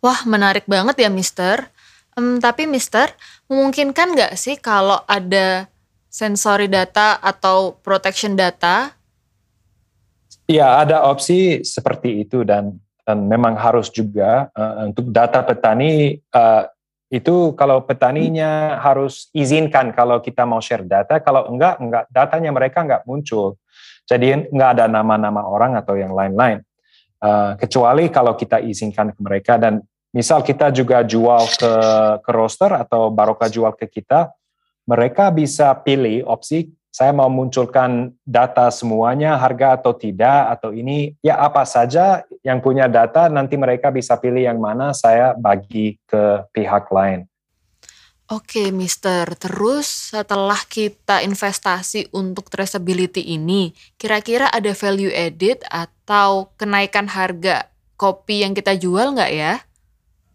Wah 0.00 0.24
menarik 0.24 0.64
banget 0.64 1.04
ya 1.04 1.12
Mister. 1.12 1.68
Um, 2.16 2.40
tapi 2.40 2.64
Mister 2.64 3.12
memungkinkan 3.52 4.16
nggak 4.16 4.32
sih 4.40 4.56
kalau 4.56 5.04
ada 5.04 5.68
sensori 6.08 6.64
data 6.64 7.20
atau 7.20 7.76
protection 7.84 8.40
data? 8.40 8.96
Ya 10.48 10.80
ada 10.80 11.04
opsi 11.04 11.60
seperti 11.60 12.24
itu 12.24 12.40
dan 12.40 12.80
dan 13.04 13.28
memang 13.28 13.52
harus 13.52 13.92
juga 13.92 14.48
uh, 14.56 14.88
untuk 14.88 15.12
data 15.12 15.44
petani 15.44 16.16
uh, 16.32 16.64
itu 17.12 17.52
kalau 17.60 17.84
petaninya 17.84 18.80
harus 18.80 19.28
izinkan 19.36 19.92
kalau 19.92 20.24
kita 20.24 20.48
mau 20.48 20.64
share 20.64 20.88
data, 20.88 21.20
kalau 21.20 21.44
enggak, 21.52 21.76
enggak 21.76 22.04
datanya 22.08 22.48
mereka 22.48 22.80
enggak 22.80 23.04
muncul. 23.04 23.60
Jadi 24.08 24.48
enggak 24.48 24.80
ada 24.80 24.88
nama-nama 24.88 25.44
orang 25.44 25.76
atau 25.76 25.92
yang 25.92 26.16
lain-lain. 26.16 26.64
Uh, 27.20 27.52
kecuali 27.60 28.08
kalau 28.08 28.32
kita 28.32 28.64
izinkan 28.64 29.12
ke 29.12 29.20
mereka 29.20 29.60
dan 29.60 29.84
misal 30.10 30.40
kita 30.40 30.72
juga 30.72 31.04
jual 31.04 31.44
ke 31.52 31.72
ke 32.24 32.30
roster 32.32 32.72
atau 32.80 33.12
barokah 33.12 33.52
jual 33.52 33.76
ke 33.76 33.92
kita, 33.92 34.32
mereka 34.88 35.28
bisa 35.28 35.68
pilih 35.84 36.24
opsi 36.24 36.72
saya 36.92 37.08
mau 37.16 37.32
munculkan 37.32 38.12
data 38.20 38.68
semuanya, 38.68 39.40
harga 39.40 39.80
atau 39.80 39.96
tidak, 39.96 40.60
atau 40.60 40.76
ini 40.76 41.16
ya 41.24 41.40
apa 41.40 41.64
saja 41.64 42.20
yang 42.44 42.60
punya 42.60 42.84
data, 42.84 43.32
nanti 43.32 43.56
mereka 43.56 43.88
bisa 43.88 44.12
pilih 44.20 44.44
yang 44.44 44.60
mana 44.60 44.92
saya 44.92 45.32
bagi 45.32 45.96
ke 46.04 46.44
pihak 46.52 46.92
lain. 46.92 47.24
Oke, 48.28 48.68
Mister. 48.72 49.24
Terus 49.40 50.12
setelah 50.12 50.60
kita 50.68 51.24
investasi 51.24 52.12
untuk 52.12 52.52
traceability 52.52 53.24
ini, 53.36 53.72
kira-kira 53.96 54.52
ada 54.52 54.72
value 54.76 55.12
added 55.12 55.64
atau 55.68 56.52
kenaikan 56.60 57.08
harga 57.08 57.72
kopi 57.96 58.44
yang 58.44 58.52
kita 58.52 58.76
jual 58.76 59.16
nggak 59.16 59.32
ya? 59.32 59.64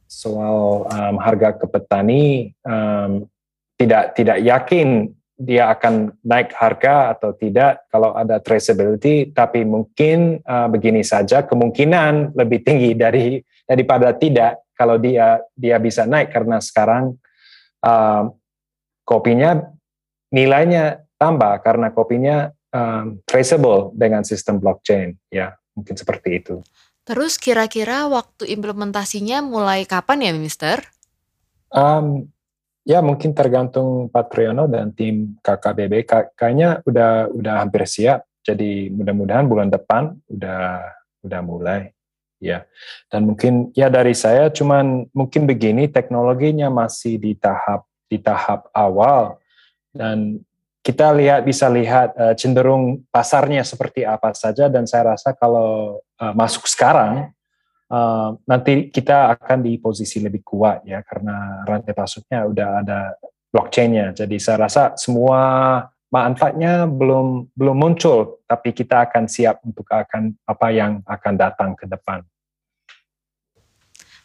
Soal 0.10 0.90
um, 0.90 1.16
harga 1.22 1.58
ke 1.58 1.66
petani, 1.70 2.54
um, 2.66 3.26
tidak 3.78 4.18
tidak 4.18 4.46
yakin 4.46 5.17
dia 5.38 5.70
akan 5.70 6.18
naik 6.26 6.50
harga 6.58 7.14
atau 7.14 7.30
tidak 7.38 7.86
kalau 7.94 8.18
ada 8.18 8.42
traceability 8.42 9.30
tapi 9.30 9.62
mungkin 9.62 10.42
uh, 10.42 10.66
begini 10.66 11.06
saja 11.06 11.46
kemungkinan 11.46 12.34
lebih 12.34 12.66
tinggi 12.66 12.98
dari 12.98 13.38
daripada 13.70 14.18
tidak 14.18 14.66
kalau 14.74 14.98
dia 14.98 15.38
dia 15.54 15.78
bisa 15.78 16.10
naik 16.10 16.34
karena 16.34 16.58
sekarang 16.58 17.14
uh, 17.86 18.34
kopinya 19.06 19.62
nilainya 20.34 21.06
tambah 21.22 21.62
karena 21.62 21.94
kopinya 21.94 22.50
um, 22.74 23.22
traceable 23.30 23.94
dengan 23.94 24.26
sistem 24.26 24.58
blockchain 24.58 25.14
ya 25.30 25.54
mungkin 25.78 25.94
seperti 25.94 26.42
itu. 26.42 26.66
Terus 27.08 27.40
kira-kira 27.40 28.10
waktu 28.12 28.52
implementasinya 28.52 29.40
mulai 29.40 29.88
kapan 29.88 30.28
ya, 30.28 30.32
Mister? 30.36 30.84
Um, 31.72 32.28
Ya 32.88 33.04
mungkin 33.04 33.36
tergantung 33.36 34.08
Pak 34.08 34.32
Triyono 34.32 34.72
dan 34.72 34.96
tim 34.96 35.36
KKBB. 35.44 36.08
Kayaknya 36.40 36.80
udah 36.88 37.28
udah 37.36 37.54
hampir 37.60 37.84
siap. 37.84 38.24
Jadi 38.48 38.88
mudah-mudahan 38.96 39.44
bulan 39.44 39.68
depan 39.68 40.16
udah 40.32 40.88
udah 41.20 41.42
mulai. 41.44 41.92
Ya. 42.40 42.64
Dan 43.12 43.28
mungkin 43.28 43.76
ya 43.76 43.92
dari 43.92 44.16
saya 44.16 44.48
cuman 44.48 45.12
mungkin 45.12 45.44
begini 45.44 45.92
teknologinya 45.92 46.72
masih 46.72 47.20
di 47.20 47.36
tahap 47.36 47.84
di 48.08 48.24
tahap 48.24 48.72
awal 48.72 49.36
dan 49.92 50.40
kita 50.80 51.12
lihat 51.12 51.44
bisa 51.44 51.68
lihat 51.68 52.16
uh, 52.16 52.32
cenderung 52.40 53.04
pasarnya 53.12 53.68
seperti 53.68 54.08
apa 54.08 54.32
saja 54.32 54.72
dan 54.72 54.88
saya 54.88 55.12
rasa 55.12 55.36
kalau 55.36 56.00
uh, 56.00 56.32
masuk 56.32 56.64
sekarang 56.64 57.36
uh, 57.92 58.36
nanti 58.48 58.88
kita 58.92 59.36
akan 59.36 59.64
di 59.64 59.80
posisi 59.80 60.24
lebih 60.24 60.44
kuat 60.44 60.88
ya 60.88 61.04
karena 61.04 61.68
rantai 61.68 61.94
pasoknya 61.96 62.48
udah 62.48 62.70
ada 62.84 63.00
blockchainnya. 63.52 64.14
Jadi 64.14 64.38
saya 64.40 64.68
rasa 64.68 64.96
semua 65.00 65.84
manfaatnya 66.08 66.88
belum 66.88 67.52
belum 67.52 67.76
muncul, 67.76 68.40
tapi 68.48 68.72
kita 68.72 69.12
akan 69.12 69.28
siap 69.28 69.60
untuk 69.68 69.88
akan 69.92 70.36
apa 70.48 70.68
yang 70.72 71.04
akan 71.04 71.34
datang 71.36 71.76
ke 71.76 71.84
depan. 71.84 72.24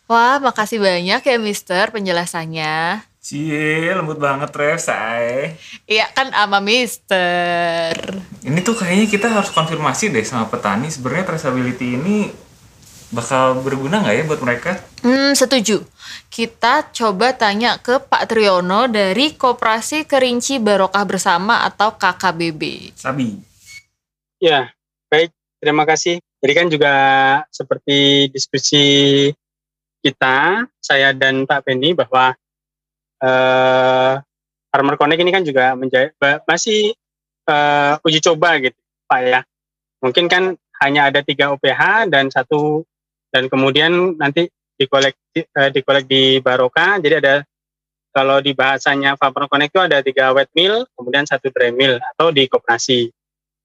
Wah, 0.06 0.36
makasih 0.42 0.82
banyak 0.82 1.22
ya 1.24 1.36
Mister 1.40 1.88
penjelasannya. 1.88 3.06
Cie, 3.22 3.94
lembut 3.94 4.18
banget 4.18 4.50
Rev, 4.50 4.82
say. 4.82 5.54
Iya 5.86 6.10
kan 6.10 6.34
sama 6.34 6.58
Mister. 6.58 7.94
Ini 8.42 8.58
tuh 8.66 8.74
kayaknya 8.74 9.06
kita 9.06 9.30
harus 9.30 9.54
konfirmasi 9.54 10.10
deh 10.10 10.26
sama 10.26 10.50
petani. 10.50 10.90
Sebenarnya 10.90 11.30
traceability 11.30 11.94
ini 11.94 12.34
bakal 13.12 13.60
berguna 13.60 14.00
nggak 14.00 14.16
ya 14.16 14.24
buat 14.24 14.40
mereka? 14.40 14.80
Hmm, 15.04 15.36
setuju. 15.36 15.84
Kita 16.32 16.88
coba 16.90 17.36
tanya 17.36 17.76
ke 17.78 18.00
Pak 18.00 18.32
Triyono 18.32 18.88
dari 18.88 19.36
Koperasi 19.36 20.08
Kerinci 20.08 20.56
Barokah 20.56 21.04
Bersama 21.04 21.62
atau 21.68 21.94
KKBB. 22.00 22.92
Sabi. 22.96 23.36
Ya, 24.40 24.72
baik. 25.12 25.30
Terima 25.62 25.86
kasih. 25.86 26.18
Jadi 26.42 26.52
kan 26.58 26.66
juga 26.66 26.94
seperti 27.54 28.26
diskusi 28.34 28.84
kita, 30.02 30.66
saya 30.82 31.14
dan 31.14 31.46
Pak 31.46 31.62
Penny 31.62 31.94
bahwa 31.94 32.34
uh, 33.22 34.14
Farmer 34.72 34.96
Connect 34.98 35.22
ini 35.22 35.30
kan 35.30 35.46
juga 35.46 35.78
menjadi, 35.78 36.10
masih 36.48 36.90
uh, 37.46 38.02
uji 38.02 38.18
coba 38.18 38.58
gitu 38.58 38.74
Pak 39.06 39.20
ya. 39.22 39.40
Mungkin 40.02 40.26
kan 40.26 40.58
hanya 40.82 41.14
ada 41.14 41.22
tiga 41.22 41.54
OPH 41.54 42.10
dan 42.10 42.26
satu 42.26 42.82
dan 43.32 43.48
kemudian 43.48 44.14
nanti 44.20 44.46
dikolek 44.76 45.16
uh, 45.56 45.70
dikolek 45.72 46.04
di 46.04 46.38
Baroka. 46.44 47.00
Jadi 47.00 47.14
ada 47.18 47.34
kalau 48.12 48.44
di 48.44 48.52
bahasanya 48.52 49.16
Farmer 49.16 49.48
Connect 49.48 49.72
itu 49.72 49.80
ada 49.80 49.98
tiga 50.04 50.36
wet 50.36 50.52
mill, 50.52 50.84
kemudian 50.92 51.24
satu 51.24 51.48
dry 51.48 51.72
mill 51.72 51.96
atau 52.12 52.28
di 52.28 52.44
koperasi. 52.44 53.08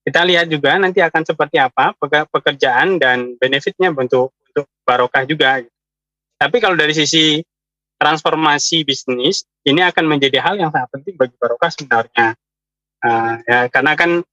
Kita 0.08 0.24
lihat 0.24 0.48
juga 0.48 0.80
nanti 0.80 1.04
akan 1.04 1.28
seperti 1.28 1.60
apa 1.60 1.92
pekerjaan 2.32 2.96
dan 2.96 3.36
benefitnya 3.36 3.92
untuk 3.92 4.32
untuk 4.32 4.66
Barokah 4.88 5.28
juga. 5.28 5.60
Tapi 6.40 6.58
kalau 6.64 6.80
dari 6.80 6.96
sisi 6.96 7.44
transformasi 8.00 8.88
bisnis 8.88 9.44
ini 9.68 9.84
akan 9.84 10.06
menjadi 10.08 10.40
hal 10.40 10.56
yang 10.56 10.72
sangat 10.72 10.96
penting 10.96 11.20
bagi 11.20 11.36
Barokah 11.36 11.68
sebenarnya. 11.68 12.40
Uh, 13.04 13.36
ya 13.44 13.60
karena 13.68 13.94
kan 14.00 14.24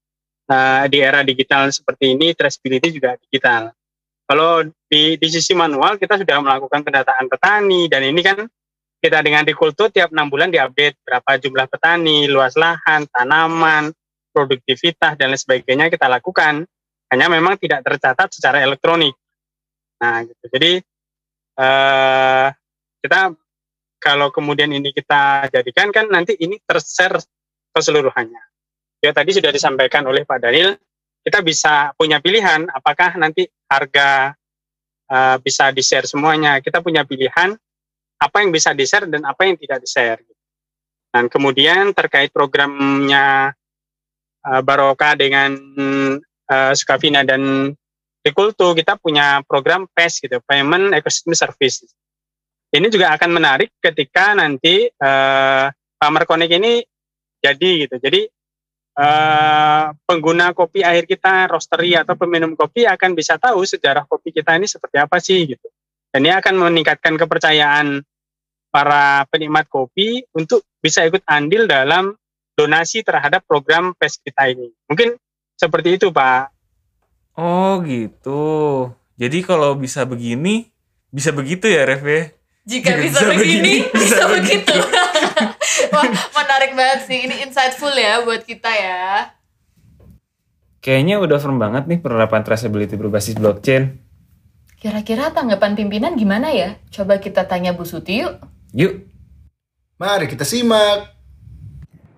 uh, 0.47 0.85
di 0.87 0.99
era 1.03 1.27
digital 1.27 1.68
seperti 1.75 2.14
ini 2.14 2.38
traceability 2.38 2.94
juga 2.94 3.18
digital. 3.18 3.75
Kalau 4.24 4.64
di, 4.88 5.20
di 5.20 5.28
sisi 5.28 5.52
manual 5.52 6.00
kita 6.00 6.16
sudah 6.16 6.40
melakukan 6.40 6.80
pendataan 6.80 7.28
petani 7.28 7.92
dan 7.92 8.00
ini 8.08 8.20
kan 8.24 8.48
kita 9.04 9.20
dengan 9.20 9.44
Dikultur 9.44 9.92
tiap 9.92 10.16
enam 10.16 10.32
bulan 10.32 10.48
diupdate 10.48 10.96
berapa 11.04 11.37
jumlah 11.37 11.68
petani, 11.68 12.24
luas 12.24 12.56
lahan, 12.56 13.04
tanaman, 13.12 13.92
produktivitas 14.32 15.20
dan 15.20 15.28
lain 15.28 15.37
sebagainya 15.37 15.92
kita 15.92 16.08
lakukan. 16.08 16.64
Hanya 17.12 17.28
memang 17.28 17.60
tidak 17.60 17.84
tercatat 17.84 18.32
secara 18.32 18.64
elektronik. 18.64 19.12
Nah, 20.00 20.24
gitu. 20.24 20.44
Jadi 20.48 20.72
uh, 21.60 22.48
kita 23.04 23.37
kalau 24.00 24.32
kemudian 24.32 24.72
ini 24.72 24.88
kita 24.96 25.52
jadikan 25.52 25.92
kan 25.92 26.08
nanti 26.08 26.32
ini 26.40 26.56
tershare 26.64 27.20
keseluruhannya. 27.76 28.42
Ya 29.04 29.12
tadi 29.12 29.37
sudah 29.37 29.52
disampaikan 29.52 30.08
oleh 30.08 30.24
Pak 30.24 30.40
Daniel, 30.40 30.80
kita 31.24 31.40
bisa 31.40 31.96
punya 31.96 32.20
pilihan 32.20 32.68
apakah 32.68 33.16
nanti 33.16 33.48
harga 33.66 34.37
uh, 35.08 35.37
bisa 35.40 35.72
di-share 35.72 36.04
semuanya. 36.04 36.60
Kita 36.60 36.84
punya 36.84 37.02
pilihan 37.02 37.56
apa 38.20 38.37
yang 38.44 38.52
bisa 38.52 38.76
di-share 38.76 39.08
dan 39.08 39.24
apa 39.24 39.48
yang 39.48 39.56
tidak 39.56 39.80
di-share. 39.82 40.20
Dan 41.14 41.32
kemudian 41.32 41.96
terkait 41.96 42.28
programnya 42.28 43.56
uh, 44.44 44.60
Baroka 44.60 45.16
dengan 45.16 45.56
uh, 46.46 46.72
Sukavina 46.76 47.24
dan 47.24 47.72
Dekultu, 48.24 48.72
kita 48.72 48.96
punya 48.96 49.44
program 49.44 49.84
PES 49.92 50.24
gitu, 50.24 50.40
Payment 50.48 50.96
Ecosystem 50.96 51.37
Service 51.37 51.84
ini 52.74 52.90
juga 52.90 53.14
akan 53.14 53.30
menarik 53.30 53.70
ketika 53.78 54.34
nanti 54.34 54.90
uh, 54.90 55.70
Farmer 55.94 56.26
Connect 56.26 56.52
ini 56.58 56.82
jadi 57.38 57.87
gitu. 57.87 57.96
Jadi 58.02 58.26
uh, 58.98 59.94
pengguna 60.07 60.54
kopi 60.54 60.83
akhir 60.83 61.04
kita, 61.07 61.50
roastery 61.50 61.98
atau 61.98 62.14
peminum 62.18 62.54
kopi 62.54 62.87
akan 62.87 63.14
bisa 63.14 63.38
tahu 63.38 63.62
sejarah 63.66 64.07
kopi 64.07 64.30
kita 64.30 64.57
ini 64.59 64.66
seperti 64.66 64.96
apa 64.98 65.18
sih 65.18 65.54
gitu. 65.54 65.66
Dan 66.14 66.26
ini 66.26 66.35
akan 66.35 66.70
meningkatkan 66.70 67.18
kepercayaan 67.18 68.02
para 68.70 69.26
penikmat 69.30 69.66
kopi 69.70 70.22
untuk 70.35 70.62
bisa 70.78 71.02
ikut 71.07 71.22
andil 71.26 71.66
dalam 71.66 72.14
donasi 72.54 73.02
terhadap 73.02 73.42
program 73.46 73.94
PES 73.98 74.22
kita 74.22 74.50
ini. 74.50 74.70
Mungkin 74.87 75.18
seperti 75.59 75.98
itu, 75.98 76.14
Pak. 76.14 76.54
Oh, 77.35 77.83
gitu. 77.83 78.42
Jadi 79.18 79.42
kalau 79.42 79.74
bisa 79.74 80.07
begini, 80.07 80.70
bisa 81.11 81.35
begitu 81.35 81.66
ya, 81.66 81.83
Rev? 81.83 82.02
Ya? 82.07 82.22
jika 82.64 82.96
bisa, 82.96 83.20
bisa 83.20 83.24
begini, 83.28 83.44
begini 83.44 83.74
bisa, 83.96 84.16
bisa 84.16 84.24
begitu. 84.33 84.74
Wah, 85.94 86.11
menarik 86.42 86.74
banget 86.74 87.00
sih. 87.07 87.18
Ini 87.30 87.46
insightful 87.46 87.94
ya 87.94 88.26
buat 88.26 88.42
kita 88.42 88.70
ya. 88.74 89.30
Kayaknya 90.83 91.16
udah 91.22 91.38
firm 91.40 91.57
banget 91.57 91.88
nih 91.88 92.02
penerapan 92.02 92.44
traceability 92.44 92.98
berbasis 92.98 93.38
blockchain. 93.38 94.04
Kira-kira 94.76 95.33
tanggapan 95.33 95.72
pimpinan 95.72 96.12
gimana 96.12 96.52
ya? 96.52 96.76
Coba 96.92 97.16
kita 97.16 97.48
tanya 97.48 97.72
Bu 97.72 97.88
Suti 97.88 98.20
yuk. 98.20 98.37
Yuk. 98.76 99.09
Mari 99.96 100.28
kita 100.28 100.44
simak. 100.44 101.14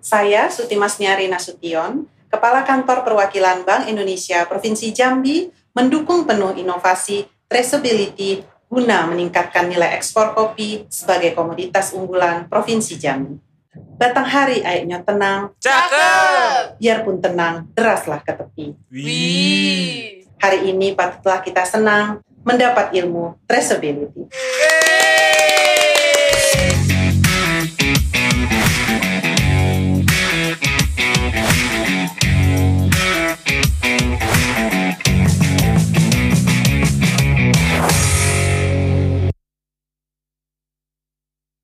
Saya 0.03 0.51
Sutimas 0.51 0.99
Nyari 0.99 1.31
Nasution, 1.31 2.07
Kepala 2.27 2.67
Kantor 2.67 3.07
Perwakilan 3.07 3.63
Bank 3.63 3.87
Indonesia 3.87 4.43
Provinsi 4.43 4.91
Jambi, 4.91 5.47
mendukung 5.71 6.27
penuh 6.27 6.51
inovasi, 6.59 7.23
traceability, 7.47 8.43
guna 8.67 9.07
meningkatkan 9.07 9.71
nilai 9.71 9.95
ekspor 9.95 10.35
kopi 10.35 10.83
sebagai 10.91 11.31
komoditas 11.31 11.95
unggulan 11.95 12.51
Provinsi 12.51 12.99
Jambi. 12.99 13.46
Batang 13.97 14.27
hari 14.29 14.61
airnya 14.61 15.01
tenang. 15.01 15.53
Cakep! 15.57 16.77
Biarpun 16.77 17.17
tenang, 17.17 17.65
deraslah 17.73 18.21
ke 18.21 18.33
tepi. 18.33 18.65
Wih. 18.93 20.25
Hari 20.37 20.69
ini 20.69 20.93
patutlah 20.93 21.41
kita 21.41 21.65
senang 21.65 22.21
mendapat 22.45 22.93
ilmu 22.93 23.41
traceability. 23.49 24.29